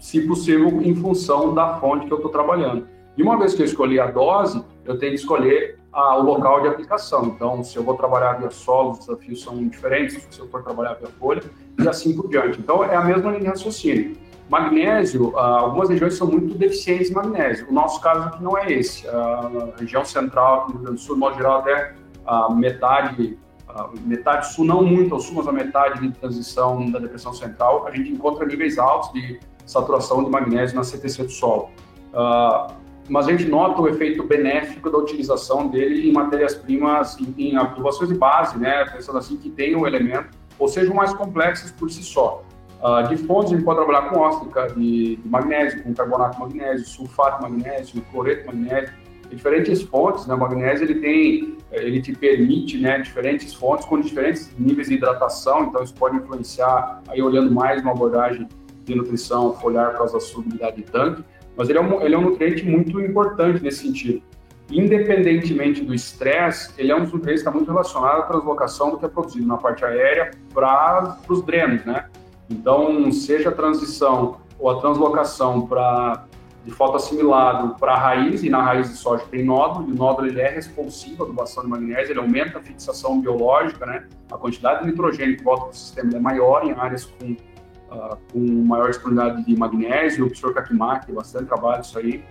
[0.00, 2.86] se possível, em função da fonte que eu estou trabalhando.
[3.16, 5.77] E uma vez que eu escolhi a dose, eu tenho que escolher
[6.16, 7.26] o local de aplicação.
[7.26, 10.94] Então, se eu vou trabalhar via solo, os desafios são diferentes, se eu for trabalhar
[10.94, 11.42] via folha,
[11.78, 12.60] e assim por diante.
[12.60, 14.16] Então, é a mesma linha de raciocínio.
[14.48, 17.68] Magnésio, ah, algumas regiões são muito deficientes em magnésio.
[17.68, 19.06] O nosso caso aqui não é esse.
[19.08, 21.94] A região central, do Rio Grande do Sul, no modo geral, até
[22.26, 26.98] a metade a metade sul, não muito ao sul, mas a metade de transição da
[26.98, 31.68] depressão central, a gente encontra níveis altos de saturação de magnésio na CTC do solo.
[32.14, 32.72] Uh,
[33.08, 38.10] mas a gente nota o efeito benéfico da utilização dele em matérias-primas, em, em adubações
[38.10, 42.02] de base, né, pensando assim, que tenham o elemento, ou sejam mais complexas por si
[42.02, 42.42] só.
[42.82, 46.40] Uh, de fontes, a gente pode trabalhar com óxica de, de magnésio, com carbonato de
[46.40, 48.94] magnésio, sulfato de magnésio, cloreto de magnésio,
[49.30, 50.34] diferentes fontes, né?
[50.34, 55.64] O magnésio ele tem, ele te permite, né, diferentes fontes com diferentes níveis de hidratação,
[55.64, 58.48] então isso pode influenciar aí olhando mais uma abordagem
[58.84, 61.22] de nutrição foliar por causa da solubilidade de tanque,
[61.58, 64.22] mas ele é um, ele é um nutriente muito importante nesse sentido.
[64.70, 68.98] Independentemente do estresse, ele é um dos nutrientes que está muito relacionado à translocação do
[68.98, 72.06] que é produzido na parte aérea para os drenos, né?
[72.48, 76.24] Então, seja a transição ou a translocação para
[76.64, 80.28] de assimilado para a raiz, e na raiz de soja tem nódulo, e o nódulo
[80.28, 84.06] ele é responsivo à adubação de magnésio, ele aumenta a fixação biológica, né?
[84.30, 87.34] A quantidade de nitrogênio que volta para o sistema é maior em áreas com,
[87.90, 92.24] uh, com maior disponibilidade de magnésio, o professor Kakimaki bastante trabalho isso aí.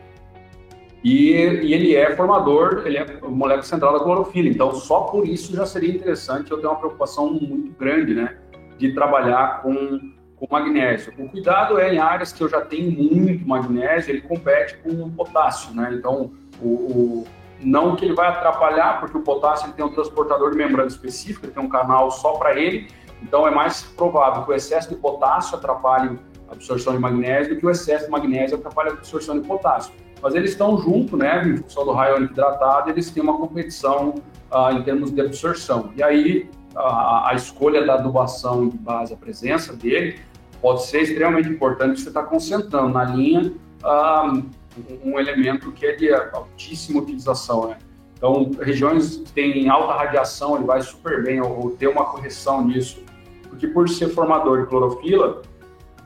[1.03, 5.55] E, e, ele é formador, ele é molécula central da clorofila, então só por isso
[5.55, 8.37] já seria interessante eu ter uma preocupação muito grande, né?
[8.77, 11.13] De trabalhar com com magnésio.
[11.17, 15.11] O cuidado é em áreas que eu já tenho muito magnésio, ele compete com o
[15.11, 15.89] potássio, né?
[15.93, 17.27] Então, o, o
[17.59, 21.45] não que ele vai atrapalhar, porque o potássio ele tem um transportador de membrana específico,
[21.45, 22.87] ele tem um canal só para ele,
[23.21, 27.59] então é mais provável que o excesso de potássio atrapalhe a absorção de magnésio do
[27.59, 29.93] que o excesso de magnésio atrapalhe a absorção de potássio.
[30.21, 34.15] Mas eles estão juntos, né, em função do raio hidratado, eles têm uma competição
[34.51, 35.91] ah, em termos de absorção.
[35.95, 40.19] E aí, a, a, escolha da adubação de base, a presença dele,
[40.61, 43.53] pode ser extremamente importante você estar tá concentrando na linha
[43.83, 47.77] um, um elemento que é de altíssima utilização, né?
[48.17, 53.03] Então, regiões que têm alta radiação, ele vai super bem, ou, ter uma correção nisso,
[53.47, 55.43] porque por ser formador de clorofila,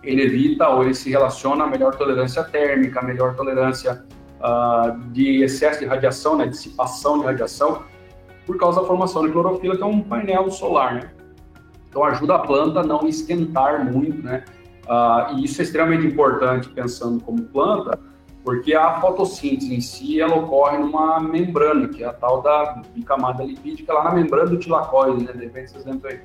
[0.03, 4.03] ele evita ou ele se relaciona a melhor tolerância térmica, melhor tolerância
[4.39, 7.83] uh, de excesso de radiação, né, dissipação de radiação,
[8.45, 11.11] por causa da formação de clorofila, que é um painel solar, né?
[11.87, 14.43] Então ajuda a planta a não esquentar muito, né?
[14.85, 17.97] Uh, e isso é extremamente importante pensando como planta,
[18.43, 23.43] porque a fotossíntese em si ela ocorre numa membrana, que é a tal da bicamada
[23.43, 25.31] lipídica lá na membrana do tilacoide, né?
[25.33, 26.19] De repente vocês lembram aí.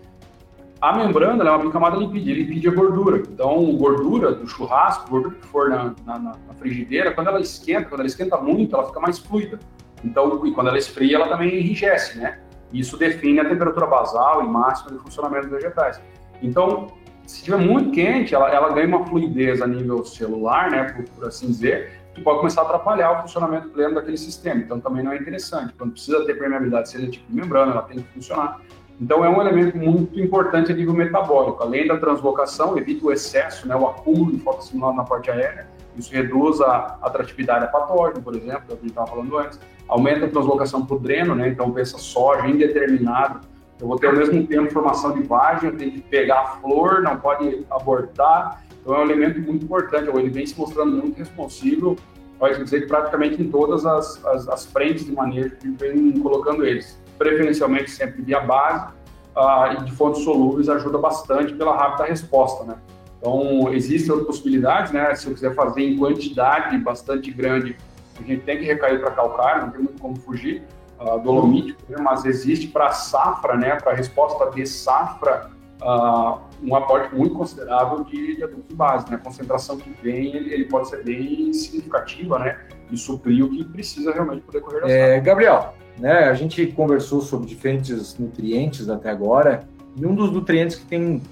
[0.80, 3.18] A membrana é uma bicamada lipídica, lipídio é gordura.
[3.18, 8.00] Então, gordura do churrasco, gordura que for na, na, na, frigideira, quando ela esquenta, quando
[8.00, 9.58] ela esquenta muito, ela fica mais fluida.
[10.04, 12.38] Então, e quando ela esfria, ela também enrijece, né?
[12.72, 16.00] Isso define a temperatura basal e máxima do funcionamento dos vegetais.
[16.42, 16.88] Então,
[17.26, 21.26] se estiver muito quente, ela, ela ganha uma fluidez a nível celular, né, por, por,
[21.26, 24.60] assim dizer, pode começar a atrapalhar o funcionamento pleno daquele sistema.
[24.60, 25.74] Então, também não é interessante.
[25.74, 28.60] Quando precisa ter permeabilidade seletiva de membrana, ela tem que funcionar.
[29.00, 31.62] Então, é um elemento muito importante a nível metabólico.
[31.62, 35.68] Além da translocação, evita o excesso, né, o acúmulo de fotossimilar na parte aérea.
[35.96, 39.58] Isso reduz a atratividade a patógeno, por exemplo, que a gente estava falando antes
[39.88, 41.48] aumenta a translocação para o dreno, né?
[41.48, 43.40] Então, pensa soja indeterminado.
[43.80, 47.02] Eu vou ter ao mesmo tempo formação de vagem, eu tenho que pegar a flor,
[47.02, 48.62] não pode abortar.
[48.86, 50.08] Então, é um elemento muito importante.
[50.08, 51.96] Ele vem se mostrando muito responsível,
[52.38, 56.64] pode dizer que praticamente em todas as, as, as frentes de manejo que vem colocando
[56.64, 56.96] eles.
[57.18, 58.86] Preferencialmente sempre via base
[59.34, 62.76] uh, e de fontes solúveis ajuda bastante pela rápida resposta, né?
[63.18, 65.12] Então, existem outras possibilidades, né?
[65.16, 67.76] Se eu quiser fazer em quantidade bastante grande,
[68.20, 70.62] a gente tem que recair para calcário, não tem muito como fugir
[71.00, 71.96] uh, dolomítico, né?
[72.00, 73.74] mas existe para safra, né?
[73.74, 75.50] Para resposta de safra,
[75.82, 79.16] uh, um aporte muito considerável de, de adubos de base, né?
[79.16, 82.58] A concentração que vem, ele, ele, pode ser bem significativa, né?
[82.90, 86.24] E suprir o que precisa realmente poder correr é, Gabriel, né?
[86.24, 89.66] A gente conversou sobre diferentes nutrientes até agora,
[89.96, 91.22] e um dos nutrientes que tem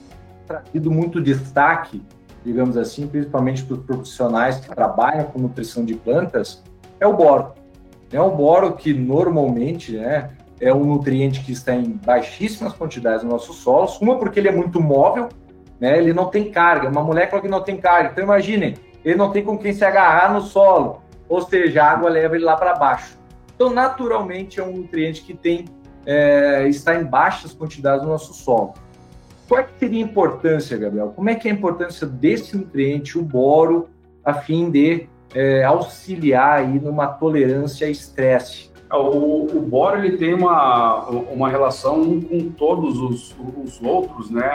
[0.46, 2.02] trazido muito destaque,
[2.44, 6.62] digamos assim, principalmente para os profissionais que trabalham com nutrição de plantas,
[7.00, 7.52] é o boro.
[8.12, 10.30] É o boro que normalmente né,
[10.60, 14.52] é um nutriente que está em baixíssimas quantidades no nosso solo, uma porque ele é
[14.52, 15.28] muito móvel,
[15.80, 18.10] né, ele não tem carga, uma molécula que não tem carga.
[18.12, 18.74] Então imaginem,
[19.04, 22.44] ele não tem com quem se agarrar no solo, ou seja, a água leva ele
[22.44, 23.18] lá para baixo.
[23.54, 25.66] Então, naturalmente, é um nutriente que tem
[26.06, 28.74] é, está em baixas quantidades no nosso solo.
[29.48, 31.12] Qual é que seria a importância, Gabriel?
[31.14, 33.88] Como é que é a importância desse nutriente, o boro,
[34.24, 38.70] a fim de é, auxiliar aí numa tolerância a estresse?
[38.94, 44.48] É, o, o boro ele tem uma, uma relação com todos os, os outros, né?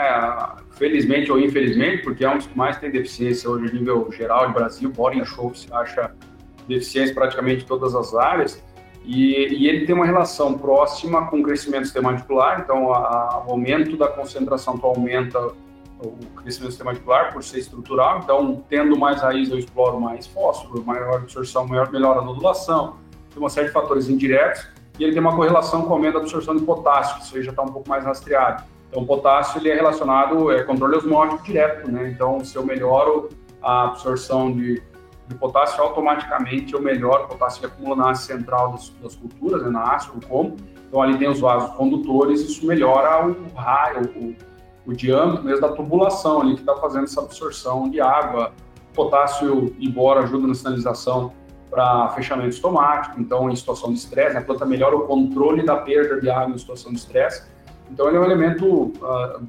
[0.70, 4.46] Felizmente ou infelizmente, porque é um dos que mais tem deficiência hoje a nível geral
[4.46, 4.90] de Brasil.
[4.90, 6.14] Boro e enxofre se acha
[6.66, 8.62] deficiência praticamente em todas as áreas.
[9.04, 13.44] E, e, ele tem uma relação próxima com o crescimento do sistema articular, então a,
[13.46, 15.38] o aumento da concentração que aumenta
[16.02, 20.26] o crescimento do sistema articular por ser estrutural, então tendo mais raiz eu exploro mais
[20.26, 22.98] fósforo, maior absorção, maior, melhor a nodulação,
[23.40, 24.68] uma série de fatores indiretos,
[24.98, 27.42] e ele tem uma correlação com o aumento da absorção de potássio, que isso aí
[27.42, 28.64] já está um pouco mais rastreado.
[28.88, 32.10] Então o potássio ele é relacionado, é controle osmótico direto, né?
[32.10, 33.28] Então se eu melhoro
[33.62, 34.82] a absorção de
[35.30, 39.62] de potássio, automaticamente eu melhoro o potássio que acumula na haste central das, das culturas,
[39.62, 40.56] né, na haste, do como.
[40.88, 45.68] Então, ali tem os vasos condutores, isso melhora o raio, o, o diâmetro mesmo da
[45.68, 48.52] tubulação ali que está fazendo essa absorção de água.
[48.90, 51.32] O potássio e boro ajudam na sinalização
[51.70, 56.20] para fechamento estomático, então em situação de estresse, a planta melhora o controle da perda
[56.20, 57.44] de água em situação de estresse.
[57.90, 59.46] Então ele é um elemento, uh,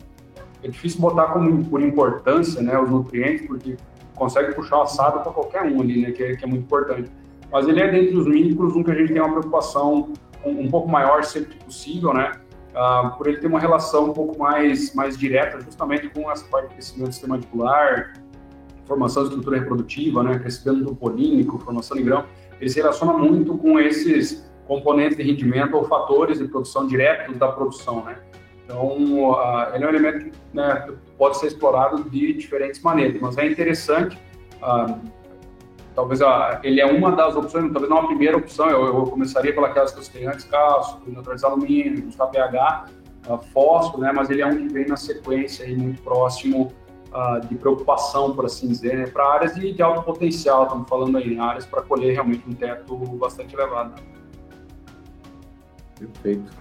[0.63, 3.75] é difícil botar como por importância, né, os nutrientes, porque
[4.15, 7.11] consegue puxar o assado para qualquer um ali, né, que é, que é, muito importante.
[7.51, 10.13] Mas ele é dentre os micros um que a gente tem uma preocupação
[10.45, 12.33] um, um pouco maior sempre que possível, né,
[12.75, 16.69] uh, por ele ter uma relação um pouco mais, mais direta justamente com essa parte
[16.69, 18.13] de crescimento do sistema radicular,
[18.91, 22.25] formação de estrutura reprodutiva, né, crescimento polínico, formação de grão,
[22.59, 27.49] ele se relaciona muito com esses componentes de rendimento ou fatores de produção diretos da
[27.49, 28.17] produção, né.
[28.65, 33.37] Então, uh, ele é um elemento que né, pode ser explorado de diferentes maneiras, mas
[33.37, 34.17] é interessante.
[34.61, 34.99] Uh,
[35.95, 38.69] talvez uh, ele é uma das opções, talvez não a primeira opção.
[38.69, 42.85] Eu, eu começaria pelas que eu citei antes, cálcio, neutralizar alumínio, buscar pH,
[43.27, 44.11] uh, fósforo, né?
[44.13, 46.71] Mas ele é um que vem na sequência aí muito próximo
[47.47, 49.07] de preocupação, por assim dizer, né?
[49.07, 50.63] para áreas de, de, alto potencial.
[50.63, 54.01] Estamos falando aí, áreas para colher realmente um teto bastante elevado.
[55.99, 56.51] Perfeito.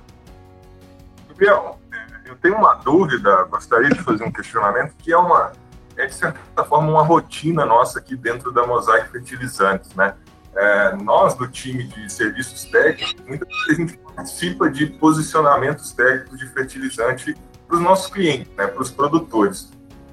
[1.29, 1.79] Gabriel,
[2.27, 5.53] eu tenho uma dúvida, gostaria de fazer um questionamento, que é uma,
[5.97, 10.15] é de certa forma uma rotina nossa aqui dentro da Mosaic Fertilizantes, né?
[10.55, 16.41] É, nós do time de serviços técnicos, muitas vezes a gente participa de posicionamentos técnicos
[16.41, 17.37] de fertilizante
[17.69, 19.71] para os nossos clientes, né, para os produtores.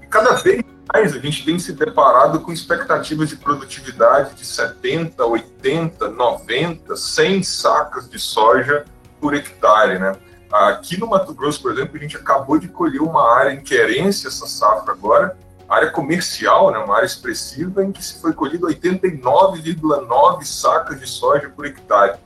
[0.10, 6.10] Cada vez mais a gente tem se deparado com expectativas de produtividade de 70, 80,
[6.10, 8.86] 90, 100 sacas de soja
[9.20, 10.14] por hectare, né?
[10.52, 14.30] Aqui no Mato Grosso, por exemplo, a gente acabou de colher uma área em querência
[14.30, 15.38] essa safra agora,
[15.68, 21.50] área comercial, né, uma área expressiva, em que se foi colhido 89,9 sacas de soja
[21.50, 22.18] por hectare.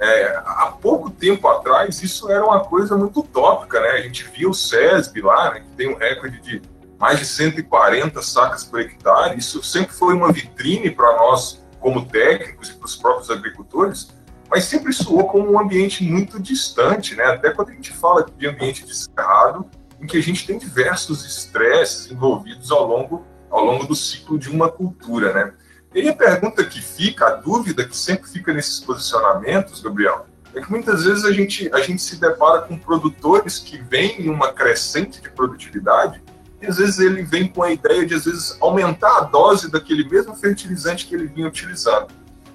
[0.00, 3.88] É, há pouco tempo atrás, isso era uma coisa muito utópica, né?
[3.88, 6.62] A gente via o SESB lá, né, que tem um recorde de
[6.98, 9.38] mais de 140 sacas por hectare.
[9.38, 14.08] Isso sempre foi uma vitrine para nós, como técnicos e para os próprios agricultores,
[14.50, 17.24] mas sempre soou como um ambiente muito distante, né?
[17.24, 19.68] Até quando a gente fala de ambiente de cerrado,
[20.00, 24.48] em que a gente tem diversos estresses envolvidos ao longo, ao longo do ciclo de
[24.48, 25.52] uma cultura, né?
[25.94, 30.70] E a pergunta que fica, a dúvida que sempre fica nesses posicionamentos, Gabriel, é que
[30.70, 35.20] muitas vezes a gente, a gente se depara com produtores que vêm em uma crescente
[35.20, 36.22] de produtividade
[36.60, 40.08] e às vezes ele vem com a ideia de, às vezes, aumentar a dose daquele
[40.08, 42.08] mesmo fertilizante que ele vinha utilizando.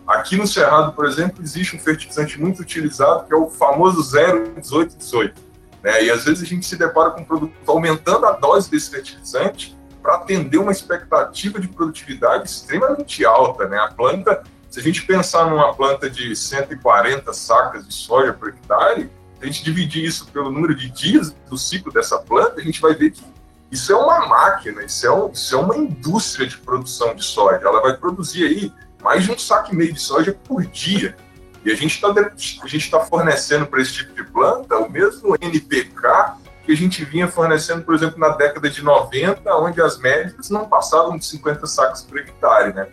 [0.08, 5.40] Aqui no Cerrado, por exemplo, existe um fertilizante muito utilizado, que é o famoso 01818.
[5.84, 6.06] Né?
[6.06, 9.78] E às vezes a gente se depara com um produto aumentando a dose desse fertilizante
[10.02, 13.68] para atender uma expectativa de produtividade extremamente alta.
[13.68, 13.78] Né?
[13.78, 19.10] A planta, se a gente pensar numa planta de 140 sacas de soja por hectare,
[19.40, 22.82] se a gente dividir isso pelo número de dias do ciclo dessa planta, a gente
[22.82, 23.24] vai ver que
[23.72, 27.62] Isso é uma máquina, isso é, um, isso é uma indústria de produção de soja.
[27.64, 31.16] Ela vai produzir aí mais de um saco e meio de soja por dia.
[31.64, 36.72] E a gente está tá fornecendo para esse tipo de planta o mesmo NPK que
[36.72, 41.18] a gente vinha fornecendo, por exemplo, na década de 90, onde as médias não passavam
[41.18, 42.74] de 50 sacos por hectare.
[42.74, 42.88] Né?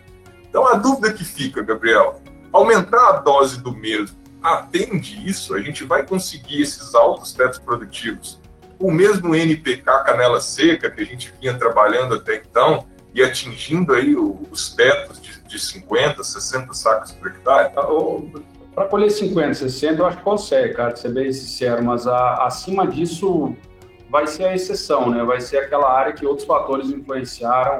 [0.49, 2.21] Então a dúvida que fica, Gabriel,
[2.51, 5.53] aumentar a dose do mesmo atende isso?
[5.53, 8.39] A gente vai conseguir esses altos tetos produtivos?
[8.79, 14.15] O mesmo NPK canela seca que a gente vinha trabalhando até então e atingindo aí
[14.15, 17.73] os tetos de, de 50, 60 sacos por hectare?
[17.73, 17.85] Tá,
[18.73, 22.87] Para colher 50, 60, eu acho que consegue, cara, ser bem sincero, mas a, acima
[22.87, 23.53] disso
[24.09, 25.23] vai ser a exceção, né?
[25.23, 27.79] Vai ser aquela área que outros fatores influenciaram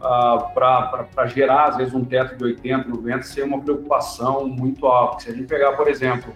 [0.00, 5.24] uh, para gerar, às vezes, um teto de 80, 90, ser uma preocupação muito alta.
[5.24, 6.32] Se a gente pegar, por exemplo,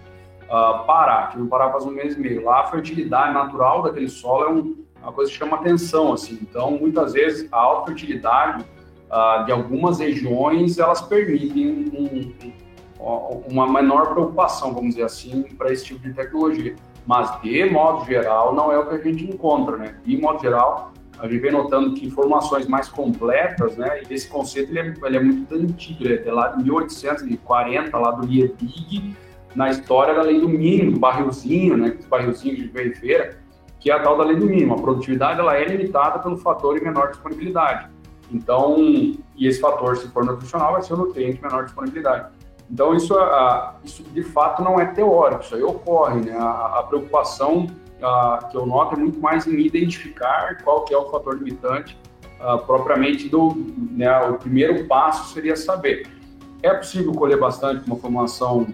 [0.51, 4.09] uh, Pará, que no Pará faz um mês e meio, lá a fertilidade natural daquele
[4.09, 6.37] solo é um, uma coisa que chama atenção, assim.
[6.41, 8.65] Então, muitas vezes, a alta fertilidade
[9.09, 12.33] uh, de algumas regiões, elas permitem um,
[12.99, 16.75] um, uma menor preocupação, vamos dizer assim, para esse tipo de tecnologia.
[17.07, 19.95] Mas, de modo geral, não é o que a gente encontra, né?
[20.05, 24.71] De modo geral, a gente vem notando que informações mais completas, né, e esse conceito
[24.71, 29.15] ele é, ele é muito antigo, ele é lá de 1840, lá do Liebig,
[29.55, 33.37] na história da lei do mínimo, do barrilzinho, né, os barrilzinhos de periferia,
[33.79, 34.73] que é a tal da lei do mínimo.
[34.73, 37.89] A produtividade ela é limitada pelo fator de menor disponibilidade.
[38.31, 42.29] Então, e esse fator, se for nutricional, vai ser o nutriente menor disponibilidade.
[42.69, 43.13] Então, isso,
[43.83, 46.37] isso de fato não é teórico, isso aí ocorre, né?
[46.37, 50.97] A, a preocupação uh, que eu noto é muito mais em identificar qual que é
[50.97, 51.97] o fator limitante
[52.65, 53.53] propriamente do,
[53.91, 56.07] né, o primeiro passo seria saber,
[56.63, 58.67] é possível colher bastante uma formação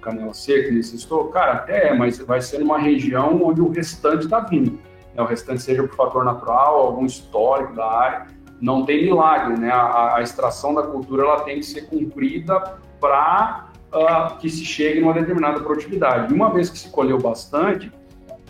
[0.00, 1.28] canela seca nesse estou?
[1.28, 4.72] Cara, até é, mas vai ser numa região onde o restante está vindo.
[5.14, 5.22] Né?
[5.22, 8.26] O restante seja por fator natural, algum histórico da área,
[8.60, 9.70] não tem milagre, né?
[9.70, 14.64] A, a extração da cultura ela tem que ser cumprida para uh, ah, que se
[14.64, 16.32] chegue numa determinada produtividade.
[16.32, 17.90] E uma vez que se colheu bastante,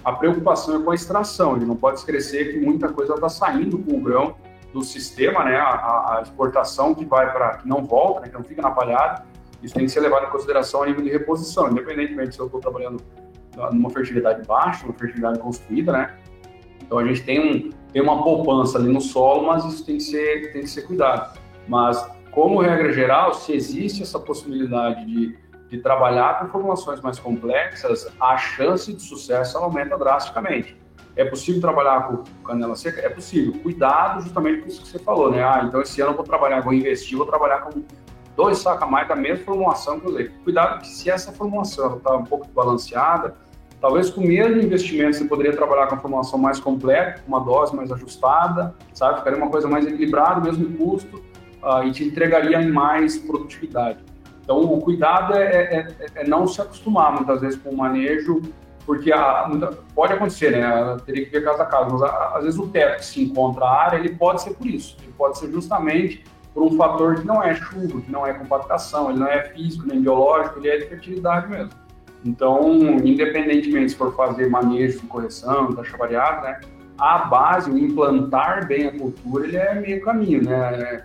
[0.04, 1.56] a preocupação é com a extração.
[1.56, 4.34] Ele não pode esquecer que muita coisa está saindo com o grão
[4.72, 5.56] do sistema, né?
[5.56, 8.28] A, a exportação que vai para que não volta, né?
[8.28, 9.24] que não fica na palhada.
[9.62, 12.60] Isso tem que ser levado em consideração a nível de reposição, independentemente se eu estou
[12.60, 13.02] trabalhando
[13.72, 16.18] numa fertilidade baixa, uma fertilidade construída, né?
[16.82, 20.02] Então a gente tem, um, tem uma poupança ali no solo, mas isso tem que
[20.02, 21.38] ser tem que ser cuidado.
[21.68, 25.38] Mas como regra geral, se existe essa possibilidade de
[25.70, 30.76] de trabalhar com formulações mais complexas, a chance de sucesso aumenta drasticamente.
[31.14, 33.00] É possível trabalhar com canela seca?
[33.00, 33.52] É possível.
[33.62, 35.42] Cuidado justamente com isso que você falou, né?
[35.42, 37.82] Ah, então esse ano eu vou trabalhar, vou investir, vou trabalhar com
[38.40, 40.30] dois sacos mais da mesma formulação que eu usei.
[40.42, 43.34] Cuidado que se essa formulação está um pouco balanceada,
[43.82, 47.40] talvez com o mesmo investimento você poderia trabalhar com a formulação mais completa, com uma
[47.40, 49.18] dose mais ajustada, sabe?
[49.18, 51.22] Ficaria uma coisa mais equilibrada, mesmo custo,
[51.62, 53.98] uh, e te entregaria mais produtividade.
[54.42, 58.40] Então, o cuidado é, é, é, não se acostumar muitas vezes com o manejo,
[58.86, 59.50] porque a,
[59.94, 60.96] pode acontecer, né?
[61.04, 63.66] Teria que ver caso a caso, mas a, às vezes o teto que se encontra
[63.66, 67.26] a área, ele pode ser por isso, ele pode ser justamente por um fator que
[67.26, 70.78] não é chuva, que não é compactação, ele não é físico nem biológico, ele é
[70.78, 71.70] de fertilidade mesmo.
[72.24, 76.60] Então, independentemente se for fazer manejo de correção, taxa variável, né?
[76.98, 80.74] A base, o implantar bem a cultura, ele é meio caminho, né?
[80.82, 81.04] É,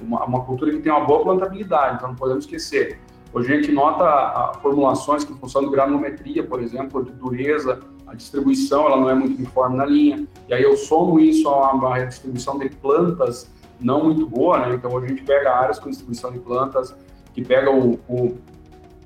[0.00, 2.98] uma, uma, cultura que tem uma boa plantabilidade, então não podemos esquecer.
[3.32, 7.80] Hoje a gente nota a, a formulações que funcionam de granulometria, por exemplo, de dureza,
[8.06, 11.72] a distribuição ela não é muito uniforme na linha, e aí eu somo isso a
[11.72, 13.50] uma distribuição de plantas
[13.80, 14.74] não muito boa, né?
[14.74, 16.94] Então hoje a gente pega áreas com distribuição de plantas
[17.32, 18.36] que pega o, o,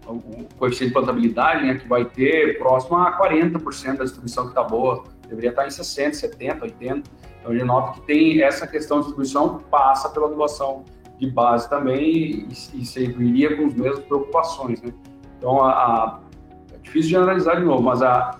[0.06, 4.62] o coeficiente de plantabilidade, né, que vai ter próximo a 40% da distribuição que está
[4.62, 7.10] boa, deveria estar em 60, 70, 80.
[7.40, 10.84] Então, a gente nota que tem essa questão de distribuição passa pela doação
[11.18, 14.92] de base também e, e serviria com as mesmas preocupações, né?
[15.38, 16.20] Então, a, a,
[16.72, 18.38] é difícil generalizar de novo, mas a,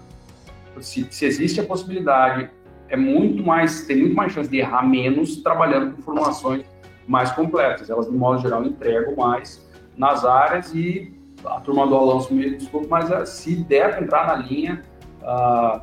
[0.81, 2.51] se, se, existe a possibilidade,
[2.93, 6.63] é muito mais, tem muito mais chance de errar menos trabalhando com formulações
[7.09, 7.89] mais completas.
[7.89, 9.67] Elas, de modo geral, entregam mais
[9.97, 11.11] nas áreas e
[11.43, 14.83] a turma do Alonso me desculpa, mas eh, se der para entrar na linha,
[15.23, 15.81] uh,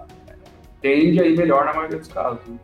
[0.82, 2.46] tende a ir melhor na maioria dos casos.
[2.48, 2.60] Né?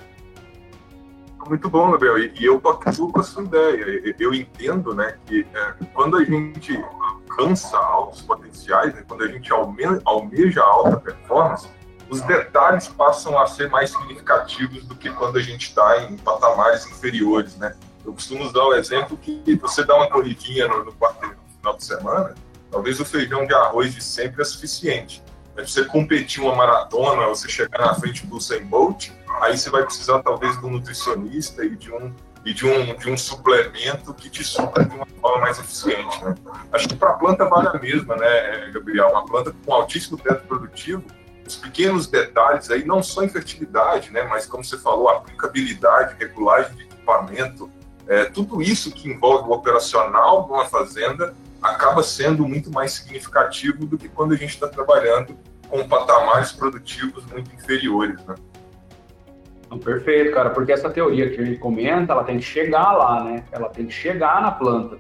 [1.49, 2.19] Muito bom, Gabriel.
[2.19, 4.15] E, eu pactuo com a sua ideia.
[4.19, 9.51] Eu entendo né, que é, quando a gente alcança altos potenciais, né, quando a gente
[9.51, 11.67] alme, almeja alta performance,
[12.16, 16.86] os detalhes passam a ser mais significativos do que quando a gente está em patamares
[16.88, 17.57] inferiores.
[17.57, 17.76] Né?
[18.05, 20.95] Eu costumo dar o exemplo que você dá uma corridinha no, no no
[21.57, 22.36] final de semana,
[22.72, 25.22] talvez o feijão de arroz de sempre é suficiente.
[25.55, 29.09] Mas você competir uma maratona, você chegar na frente do Usain Bolt,
[29.41, 32.13] aí você vai precisar talvez de um nutricionista e de um
[32.45, 36.24] e de um, de um suplemento que te supra de uma forma mais eficiente.
[36.24, 36.36] Né?
[36.72, 39.09] Acho que para a planta vale a mesma, né, Gabriel?
[39.09, 41.03] Uma planta com altíssimo teto produtivo,
[41.45, 46.75] os pequenos detalhes aí, não só em fertilidade, né, mas como você falou, aplicabilidade, regulagem
[46.75, 47.69] de equipamento,
[48.07, 53.85] é, tudo isso que envolve o operacional de uma fazenda acaba sendo muito mais significativo
[53.85, 55.37] do que quando a gente está trabalhando
[55.67, 58.23] com patamares produtivos muito inferiores.
[58.25, 58.35] Né?
[59.83, 63.43] Perfeito, cara, porque essa teoria que a gente comenta, ela tem que chegar lá, né?
[63.51, 64.97] Ela tem que chegar na planta.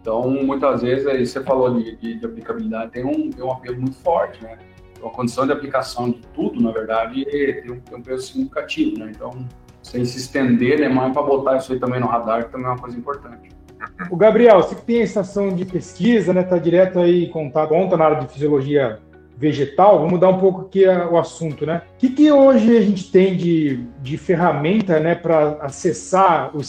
[0.00, 3.80] Então, muitas vezes, aí você falou de, de, de aplicabilidade, tem um, tem um apelo
[3.80, 4.58] muito forte, né?
[5.04, 9.12] A condição de aplicação de tudo, na verdade, tem um, tem um peso significativo, né?
[9.14, 9.46] Então,
[9.82, 12.70] sem se estender, né, mais para botar isso aí também no radar, que também é
[12.70, 13.50] uma coisa importante.
[14.10, 17.96] O Gabriel, você que tem a estação de pesquisa, né, tá direto aí contato, conta
[17.96, 18.98] na área de fisiologia
[19.36, 21.82] vegetal, vamos mudar um pouco aqui o assunto, né?
[21.94, 26.60] O que, que hoje a gente tem de, de ferramenta, né, para acessar o,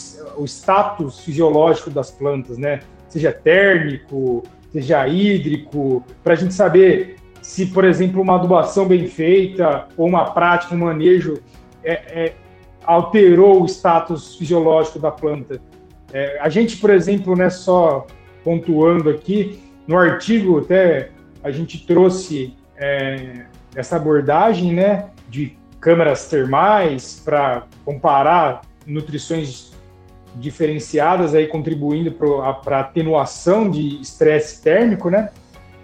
[0.41, 2.79] o status fisiológico das plantas, né?
[3.07, 7.15] Seja térmico, seja hídrico, para a gente saber
[7.45, 11.39] se, por exemplo, uma adubação bem feita ou uma prática, um manejo
[11.83, 12.33] é, é,
[12.83, 15.61] alterou o status fisiológico da planta.
[16.11, 18.07] É, a gente, por exemplo, né, só
[18.43, 21.11] pontuando aqui, no artigo até
[21.43, 29.71] a gente trouxe é, essa abordagem né, de câmeras termais para comparar nutrições
[30.33, 35.11] diferenciadas, aí contribuindo para a atenuação de estresse térmico.
[35.11, 35.29] Né?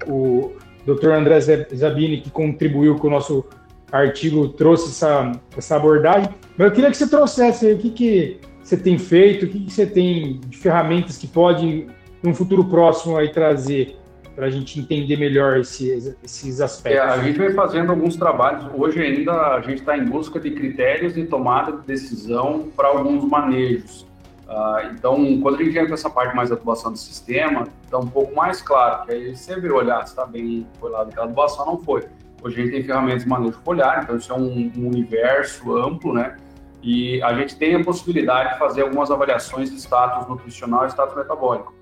[0.08, 0.54] O
[0.86, 1.12] Dr.
[1.12, 3.46] André Zabini, que contribuiu com o nosso
[3.92, 6.30] artigo, trouxe essa, essa abordagem.
[6.58, 9.60] Mas eu queria que você trouxesse aí o que, que você tem feito, o que,
[9.66, 11.88] que você tem de ferramentas que pode,
[12.24, 13.98] no futuro próximo, aí trazer
[14.36, 17.02] para a gente entender melhor esses, esses aspectos.
[17.02, 18.66] É, a gente vem fazendo alguns trabalhos.
[18.74, 23.24] Hoje ainda a gente está em busca de critérios de tomada de decisão para alguns
[23.30, 24.08] manejos.
[24.52, 28.08] Uh, então, quando a gente entra nessa parte mais da atuação do sistema, está um
[28.08, 31.66] pouco mais claro, que aí você vê olhar se está bem foi lá daquela atuação,
[31.66, 32.06] não foi.
[32.44, 36.14] Hoje a gente tem ferramentas de manejo foliar, então isso é um, um universo amplo,
[36.14, 36.36] né?
[36.84, 41.16] E a gente tem a possibilidade de fazer algumas avaliações de status nutricional e status
[41.16, 41.74] metabólico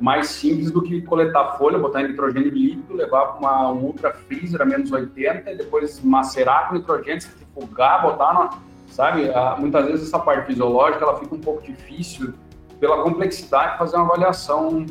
[0.00, 4.62] mais simples do que coletar folha, botar nitrogênio líquido, levar para uma um ultra freezer
[4.62, 8.50] a menos 80 e depois macerar com nitrogênio, centrifugar, botar na,
[8.90, 9.30] sabe?
[9.58, 12.34] muitas vezes essa parte fisiológica ela fica um pouco difícil
[12.80, 14.86] pela complexidade de fazer uma avaliação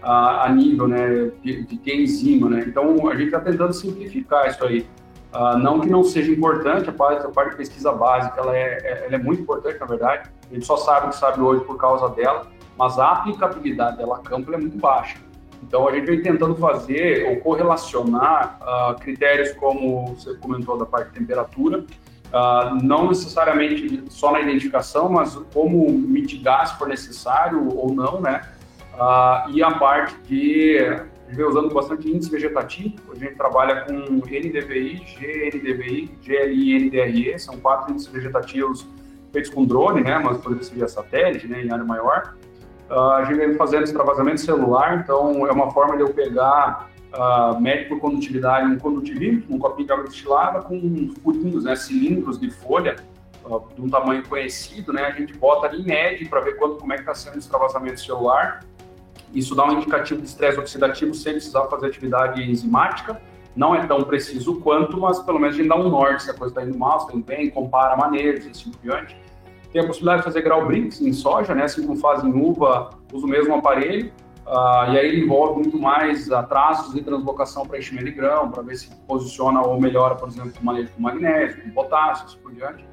[0.00, 2.64] a, a nível, né, de, de que enzima, né?
[2.66, 4.86] Então a gente está tentando simplificar isso aí.
[5.34, 8.78] Uh, não que não seja importante, a parte, a parte de pesquisa básica ela é,
[8.82, 10.30] é, ela é muito importante, na verdade.
[10.50, 12.46] A gente só sabe o que sabe hoje por causa dela
[12.76, 15.16] mas a aplicabilidade dela a campo é muito baixa.
[15.62, 21.12] Então, a gente vem tentando fazer ou correlacionar uh, critérios como você comentou da parte
[21.12, 21.84] de temperatura,
[22.32, 28.42] uh, não necessariamente só na identificação, mas como mitigar se for necessário ou não, né?
[28.94, 31.02] Uh, e a parte de
[31.40, 37.56] a usando bastante índice vegetativo, a gente trabalha com NDVI, GNDVI, GLI e NDRE, são
[37.58, 38.86] quatro índices vegetativos
[39.32, 42.34] feitos com drone, né, mas poderia ser via satélite, né, em área maior.
[42.90, 47.60] Uh, a gente vem fazendo extravasamento celular, então é uma forma de eu pegar uh,
[47.60, 52.50] médico por condutividade, um condutivímetro, um copinho de água destilada com furinhos, né, cilindros de
[52.50, 52.96] folha
[53.44, 56.76] uh, de um tamanho conhecido, né, a gente bota ali em média para ver quanto,
[56.76, 58.64] como é que está sendo o extravasamento celular.
[59.34, 63.20] Isso dá um indicativo de estresse oxidativo sem precisar fazer atividade enzimática.
[63.56, 66.34] Não é tão preciso quanto, mas pelo menos a gente dá um norte se a
[66.34, 69.16] coisa está indo mal, se está indo bem, compara maneiras e assim por diante.
[69.72, 71.64] Tem a possibilidade de fazer grau brinks em soja, né?
[71.64, 74.12] Assim como faz em uva, usa o mesmo aparelho.
[74.46, 78.62] Uh, e aí ele envolve muito mais atrasos de translocação para enchimento de grão, para
[78.62, 82.52] ver se posiciona ou melhora, por exemplo, o manejo com magnésio, com potássio, assim por
[82.52, 82.84] diante.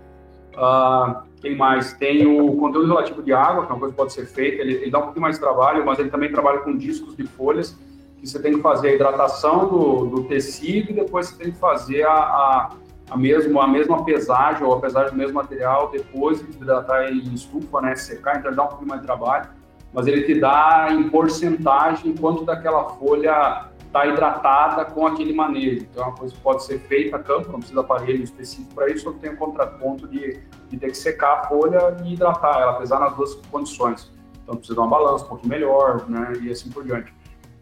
[0.53, 1.93] Uh, tem mais?
[1.93, 4.73] Tem o conteúdo relativo de água, que é uma coisa que pode ser feita, ele,
[4.73, 7.77] ele, dá um pouquinho mais de trabalho, mas ele também trabalha com discos de folhas,
[8.19, 11.57] que você tem que fazer a hidratação do, do tecido e depois você tem que
[11.57, 12.69] fazer a, a
[13.09, 17.33] a, mesmo, a mesma pesagem ou a pesagem do mesmo material depois de hidratar em
[17.33, 19.49] estufa, né, secar, então ele dá um pouquinho mais de trabalho,
[19.93, 25.87] mas ele te dá em porcentagem quanto daquela folha está hidratada com aquele manejo.
[25.89, 28.73] Então é uma coisa que pode ser feita a campo, não precisa de aparelho específico
[28.75, 32.61] para isso, só tem um contraponto de, de ter que secar a folha e hidratar
[32.61, 34.11] ela, apesar nas duas condições.
[34.43, 37.13] Então precisa de uma balança um pouquinho melhor, né, e assim por diante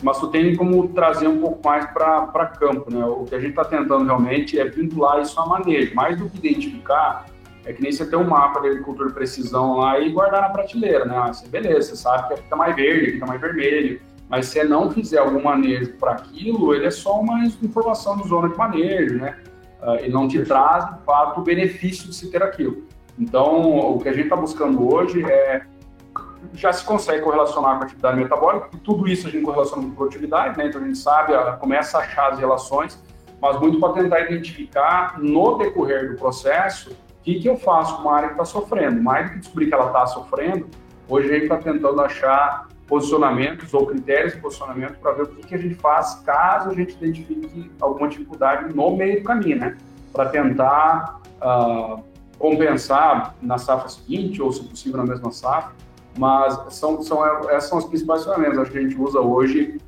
[0.02, 3.04] mas tu tem como trazer um pouco mais para campo, né?
[3.06, 6.38] O que a gente está tentando realmente é vincular isso a manejo, mais do que
[6.38, 7.26] identificar,
[7.66, 10.50] é que nem você ter um mapa de agricultura de precisão lá e guardar na
[10.50, 11.16] prateleira, né?
[11.18, 14.92] Ah, você, beleza, você sabe que está mais verde, está mais vermelho, mas se não
[14.92, 19.38] fizer algum manejo para aquilo, ele é só uma informação de zona de manejo, né?
[19.82, 22.84] Uh, e não te traz, de fato, o benefício de se ter aquilo.
[23.18, 25.62] Então, o que a gente está buscando hoje é
[26.54, 30.58] já se consegue correlacionar com a atividade metabólica, tudo isso a gente correlaciona com produtividade,
[30.58, 30.68] né?
[30.68, 33.02] Então a gente sabe, começa a achar as relações,
[33.42, 36.96] mas muito para tentar identificar no decorrer do processo
[37.28, 39.04] que, que eu faço com uma área que está sofrendo.
[39.04, 40.66] Mais do que descobrir que ela está sofrendo,
[41.10, 45.46] hoje a gente está tentando achar posicionamentos ou critérios de posicionamento para ver o que,
[45.46, 49.78] que a gente faz caso a gente identifique alguma dificuldade no meio do caminho, né?
[50.14, 52.02] Para tentar uh,
[52.40, 55.76] compensar na safra seguinte ou, se possível, na mesma safra.
[56.18, 59.82] Mas são, são, essas são as principais ferramentas que a gente usa hoje,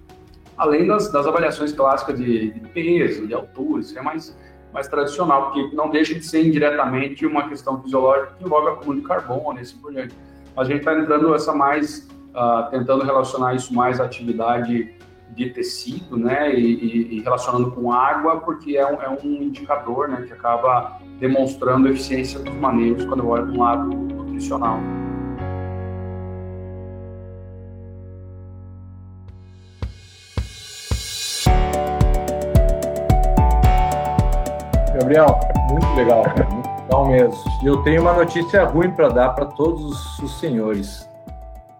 [0.57, 4.37] além das, das avaliações clássicas de, de, peso, de altura, isso é mais,
[4.73, 9.07] mais tradicional, porque não deixa de ser indiretamente uma questão fisiológica que envolve acúmulo de
[9.07, 10.15] carbono e assim por diante.
[10.55, 14.95] Mas a gente está entrando essa mais uh, tentando relacionar isso mais à atividade
[15.31, 20.23] de tecido, né, e, e, relacionando com água, porque é um, é um, indicador, né,
[20.25, 24.79] que acaba demonstrando eficiência dos manejos quando eu olho de um lado nutricional.
[35.09, 35.39] Gabriel,
[35.71, 37.43] muito legal, muito legal mesmo.
[37.63, 41.09] E eu tenho uma notícia ruim para dar para todos os senhores.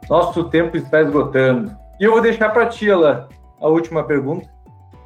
[0.10, 1.78] Nosso tempo está esgotando.
[2.00, 4.50] E eu vou deixar para ti, a última pergunta.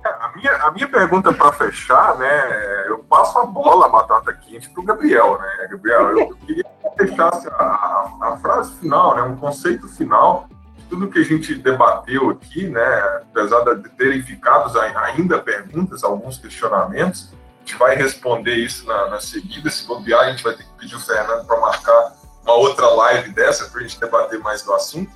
[0.06, 2.88] A minha, a minha pergunta para fechar, né?
[2.88, 5.68] Eu passo a bola, a batata quente, para o Gabriel, né?
[5.72, 9.24] Gabriel, eu queria que deixasse a, a, frase final, né?
[9.24, 10.48] Um conceito final
[10.78, 13.22] de tudo que a gente debateu aqui, né?
[13.34, 19.70] Apesar de terem ficado ainda perguntas, alguns questionamentos, gente vai responder isso na, na seguida.
[19.70, 23.32] Se bobear, a gente vai ter que pedir o Fernando para marcar uma outra live
[23.32, 25.12] dessa para a gente debater mais do assunto.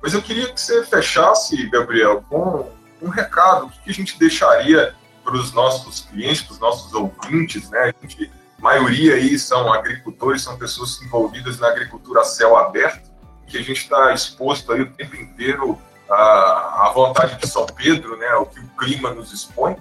[0.00, 2.70] Mas eu queria que você fechasse, Gabriel, com
[3.02, 3.66] um recado.
[3.66, 4.94] O que a gente deixaria
[5.24, 7.92] para os nossos clientes, para os nossos ouvintes, né?
[8.00, 13.10] A gente, a maioria aí são agricultores, são pessoas envolvidas na agricultura a céu aberto,
[13.46, 15.78] que a gente está exposto aí o tempo inteiro
[16.08, 18.32] à, à vontade de São Pedro, né?
[18.36, 19.76] O que o clima nos expõe.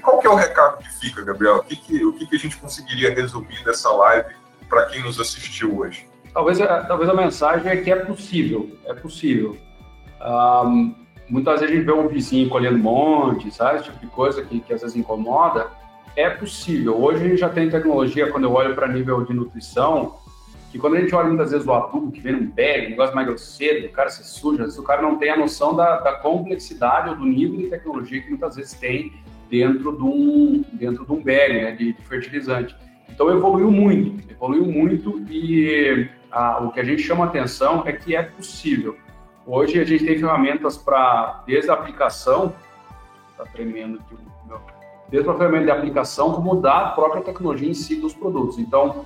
[0.00, 1.56] Qual que é o recado que fica, Gabriel?
[1.56, 4.34] O que, que, o que, que a gente conseguiria resumir dessa live
[4.68, 6.08] para quem nos assistiu hoje?
[6.32, 9.56] Talvez, talvez a mensagem é que é possível, é possível.
[10.22, 10.94] Um,
[11.28, 13.76] muitas vezes a gente vê um vizinho colhendo monte, sabe?
[13.76, 15.68] Esse tipo de coisa que, que às vezes incomoda.
[16.16, 17.00] É possível.
[17.00, 20.16] Hoje a gente já tem tecnologia, quando eu olho para nível de nutrição,
[20.70, 23.14] que quando a gente olha muitas vezes o adubo que vem num bag, um negócio
[23.14, 27.08] mais grosseiro, o cara se suja, o cara não tem a noção da, da complexidade
[27.08, 29.12] ou do nível de tecnologia que muitas vezes tem
[29.50, 32.76] dentro de um, dentro de um bag né, de, de fertilizante.
[33.08, 36.08] Então evoluiu muito, evoluiu muito e
[36.62, 38.96] o que a gente chama atenção é que é possível.
[39.46, 42.54] Hoje a gente tem ferramentas para, desde a aplicação,
[43.32, 44.60] está tremendo aqui, meu,
[45.08, 48.58] desde a ferramenta de aplicação, como da própria tecnologia em si dos produtos.
[48.58, 49.04] Então,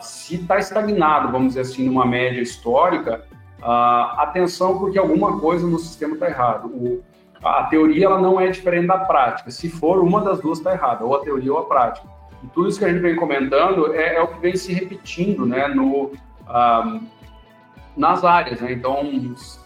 [0.00, 3.26] se está estagnado, vamos dizer assim, numa média histórica,
[3.60, 6.68] atenção porque alguma coisa no sistema está errado.
[6.68, 7.02] O,
[7.42, 9.50] a teoria ela não é diferente da prática.
[9.50, 12.06] Se for, uma das duas está errada, ou a teoria ou a prática.
[12.42, 15.44] E tudo isso que a gente vem comentando é, é o que vem se repetindo
[15.46, 16.12] né, no,
[17.96, 18.60] nas áreas.
[18.60, 18.72] Né?
[18.72, 19.04] Então,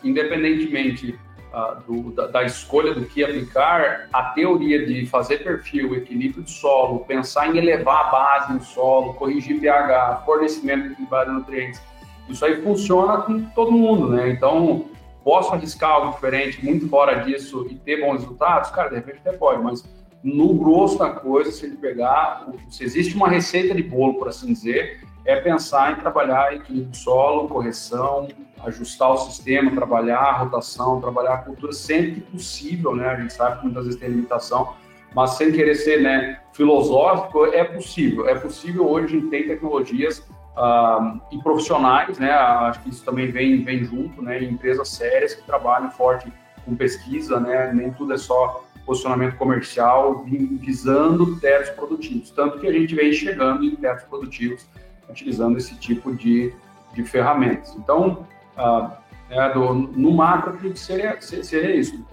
[0.02, 1.18] independentemente
[1.52, 6.50] uh, do, da, da, escolha do que aplicar, a teoria de fazer perfil, equilíbrio de
[6.50, 11.80] solo, pensar em elevar a base no solo, corrigir pH, fornecimento de nutrientes,
[12.28, 14.08] isso aí funciona com todo mundo.
[14.08, 14.30] Né?
[14.30, 14.86] Então,
[15.26, 18.70] posso arriscar algo diferente, muito fora disso e ter bons resultados?
[18.70, 19.84] Cara, de repente até pode, mas
[20.22, 24.52] no grosso da coisa, se ele pegar, se existe uma receita de bolo, por assim
[24.52, 28.28] dizer, é pensar em trabalhar equilíbrio solo, correção,
[28.64, 33.08] ajustar o sistema, trabalhar a rotação, trabalhar a cultura sempre que possível, né?
[33.08, 34.74] A gente sabe que muitas vezes tem limitação,
[35.12, 38.28] mas sem querer ser né, filosófico, é possível.
[38.28, 40.24] É possível hoje, a gente tem tecnologias
[40.56, 42.30] uh, e profissionais, né?
[42.32, 44.42] Acho que isso também vem, vem junto, né?
[44.42, 46.32] Empresas sérias que trabalham forte
[46.64, 47.72] com pesquisa, né?
[47.72, 52.30] Nem tudo é só posicionamento comercial visando tetos produtivos.
[52.30, 54.66] Tanto que a gente vem chegando em tetos produtivos
[55.08, 56.52] utilizando esse tipo de,
[56.94, 57.74] de ferramentas.
[57.76, 58.26] Então,
[58.56, 58.90] uh,
[59.28, 62.04] é, do, no macro, acredito que seria, isso.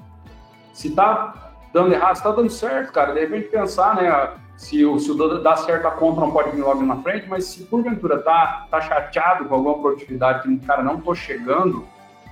[0.73, 4.09] Se está dando errado, se está dando certo, cara, de repente pensar, né,
[4.55, 7.45] se o, se o dá certo a conta não pode vir logo na frente, mas
[7.45, 11.85] se porventura tá, tá chateado com alguma produtividade que, cara, não tô chegando,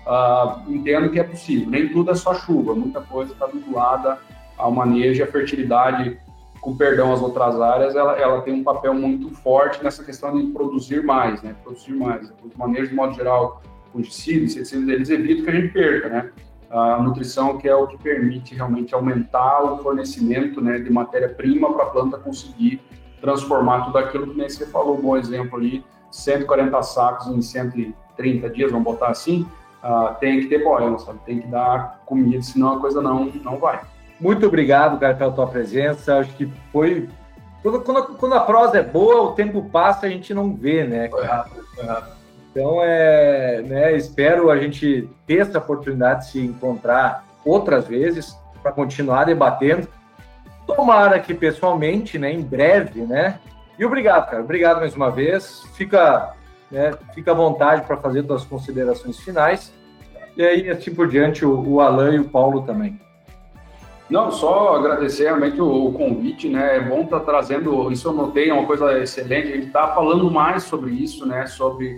[0.06, 1.70] uh, entendo que é possível.
[1.70, 4.20] Nem tudo é só chuva, muita coisa está vinculada
[4.58, 6.20] ao manejo e à fertilidade,
[6.62, 10.46] com perdão às outras áreas, ela, ela tem um papel muito forte nessa questão de
[10.54, 11.56] produzir mais, né?
[11.64, 12.32] Produzir mais.
[12.44, 13.62] Os manejos, de modo geral,
[13.92, 16.32] fungicidas, inseticidas, eles evitam que a gente perca, né?
[16.72, 21.84] A nutrição que é o que permite realmente aumentar o fornecimento né, de matéria-prima para
[21.84, 22.82] a planta conseguir
[23.20, 28.50] transformar tudo aquilo que nem você falou, um bom exemplo ali, 140 sacos em 130
[28.50, 29.46] dias, vamos botar assim,
[29.84, 31.20] uh, tem que ter poema, sabe?
[31.26, 33.82] Tem que dar comida, senão a coisa não, não vai.
[34.20, 36.20] Muito obrigado, cara, pela tua presença.
[36.20, 37.10] Acho que foi.
[37.64, 41.10] Quando, quando, quando a prosa é boa, o tempo passa a gente não vê, né?
[42.52, 48.74] Então, é, né, espero a gente ter essa oportunidade de se encontrar outras vezes para
[48.74, 49.88] continuar debatendo.
[50.68, 53.40] Tomara que pessoalmente, né, em breve, né?
[53.80, 54.44] E obrigado, cara.
[54.44, 55.64] Obrigado mais uma vez.
[55.76, 56.34] Fica,
[56.70, 59.74] né, fica à vontade para fazer suas considerações finais.
[60.36, 63.00] E aí, assim por diante, o, o Alan e o Paulo também.
[64.10, 66.76] Não, só agradecer realmente o, o convite, né?
[66.76, 69.88] É bom estar tá trazendo, isso eu notei, é uma coisa excelente, a gente está
[69.96, 71.48] falando mais sobre isso, né?
[71.48, 71.98] Sobre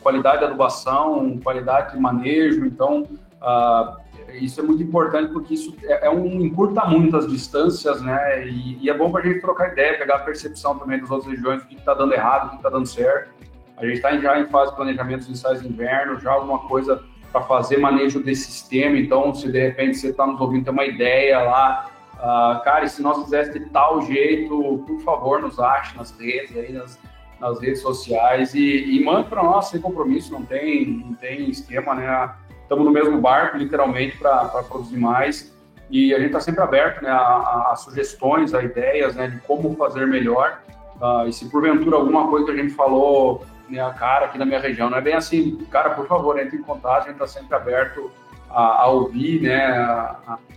[0.00, 3.06] qualidade de adubação, qualidade de manejo, então
[3.40, 3.96] ah,
[4.32, 8.46] isso é muito importante porque isso é, é um encurta muito as distâncias, né?
[8.46, 11.30] E, e é bom para a gente trocar ideia, pegar a percepção também das outras
[11.30, 13.30] regiões, o que está dando errado, o que está dando certo.
[13.76, 17.02] A gente está já em fase de planejamento dos ensaios de inverno, já alguma coisa
[17.32, 18.96] para fazer manejo desse sistema.
[18.96, 22.88] Então, se de repente você está nos ouvindo, tem uma ideia lá, uh, cara, e
[22.88, 26.98] se nós fizéssemos de tal jeito, por favor, nos ache nas redes, aí, nas,
[27.44, 32.30] nas redes sociais e, e para nós sem compromisso, não tem, não tem esquema, né?
[32.62, 35.54] Estamos no mesmo barco, literalmente, para produzir mais.
[35.90, 39.76] E a gente está sempre aberto né, a, a, sugestões, a ideias né, de como
[39.76, 40.62] fazer melhor.
[40.98, 44.60] Uh, e se porventura alguma coisa que a gente falou minha cara aqui na minha
[44.60, 44.88] região.
[44.88, 48.10] Não é bem assim, cara, por favor, entre em contato, a gente está sempre aberto
[48.48, 50.16] a, a ouvir, né,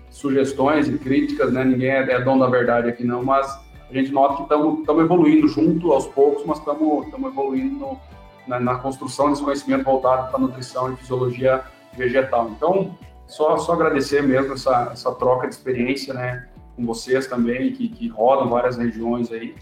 [0.10, 3.48] sugestões e críticas, né, ninguém é, é dono da verdade aqui não, mas
[3.90, 7.98] a gente nota que estamos evoluindo junto aos poucos, mas estamos evoluindo
[8.46, 11.64] na, na, construção desse conhecimento voltado para nutrição e fisiologia
[11.94, 12.50] vegetal.
[12.50, 17.88] Então, só, só agradecer mesmo essa, essa troca de experiência, né, com vocês também, que,
[17.88, 19.56] que rodam várias regiões aí.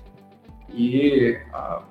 [0.69, 1.83] E uh,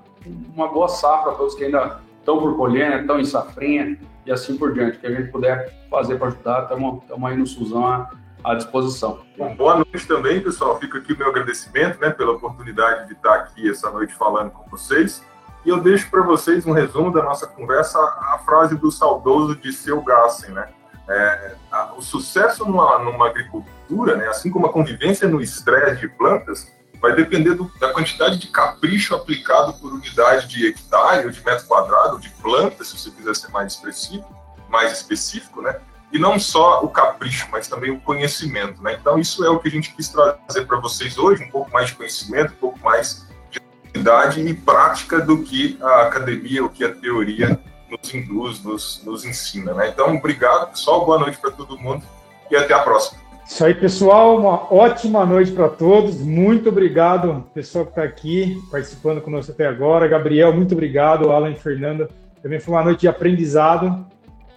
[0.54, 4.32] uma boa safra para todos que ainda estão por colher, né, estão em safrinha e
[4.32, 4.98] assim por diante.
[4.98, 8.08] Que a gente puder fazer para ajudar, estamos aí no Suzão
[8.44, 9.20] à, disposição.
[9.36, 10.78] Bom, boa noite também, pessoal.
[10.78, 14.68] Fica aqui o meu agradecimento né, pela oportunidade de estar aqui essa noite falando com
[14.70, 15.22] vocês.
[15.64, 19.72] E eu deixo para vocês um resumo da nossa conversa, a frase do saudoso de
[19.72, 20.68] Seu Gassen, né?
[21.08, 26.08] É, a, o sucesso numa, numa agricultura, né, assim como a convivência no estresse de
[26.08, 31.44] plantas, vai depender do, da quantidade de capricho aplicado por unidade de hectare ou de
[31.44, 34.34] metro quadrado, ou de planta, se você quiser ser mais específico,
[34.70, 35.78] mais específico, né?
[36.12, 38.96] E não só o capricho, mas também o conhecimento, né?
[39.00, 41.88] Então isso é o que a gente quis trazer para vocês hoje, um pouco mais
[41.88, 43.60] de conhecimento, um pouco mais de
[43.92, 47.58] unidade e prática do que a academia, o que a teoria
[47.90, 49.88] nos induz, nos, nos ensina, né?
[49.88, 52.04] Então, obrigado, pessoal, boa noite para todo mundo
[52.50, 53.24] e até a próxima.
[53.46, 54.38] Isso aí, pessoal.
[54.38, 56.20] Uma ótima noite para todos.
[56.20, 60.08] Muito obrigado, pessoal que está aqui participando conosco até agora.
[60.08, 61.30] Gabriel, muito obrigado.
[61.30, 62.08] Alan e Fernanda.
[62.42, 64.06] Também foi uma noite de aprendizado.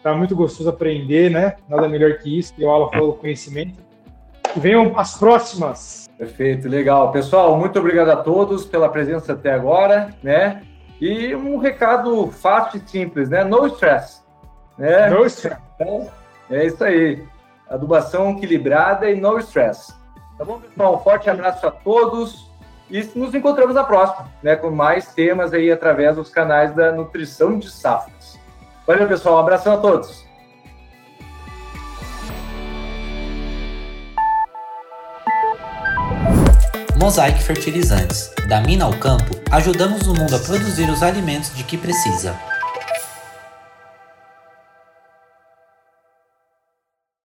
[0.08, 1.58] Tá muito gostoso aprender, né?
[1.68, 2.54] Nada melhor que isso.
[2.58, 3.78] E o Alan falou conhecimento.
[4.56, 6.10] E venham as próximas.
[6.18, 7.12] Perfeito, legal.
[7.12, 10.64] Pessoal, muito obrigado a todos pela presença até agora, né?
[11.02, 13.44] E um recado fácil e simples, né?
[13.44, 14.24] No stress.
[14.78, 15.10] Né?
[15.10, 15.60] No stress.
[16.50, 17.22] É isso aí
[17.70, 19.94] adubação equilibrada e no stress.
[20.38, 20.96] Tá bom, pessoal?
[20.96, 22.50] Um forte abraço a todos
[22.90, 27.60] e nos encontramos na próxima, né, com mais temas aí através dos canais da Nutrição
[27.60, 28.17] de Safras.
[28.88, 29.36] Valeu, pessoal.
[29.36, 30.26] Um abração a todos.
[36.98, 38.32] Mosaic Fertilizantes.
[38.48, 42.34] Da mina ao campo, ajudamos o mundo a produzir os alimentos de que precisa.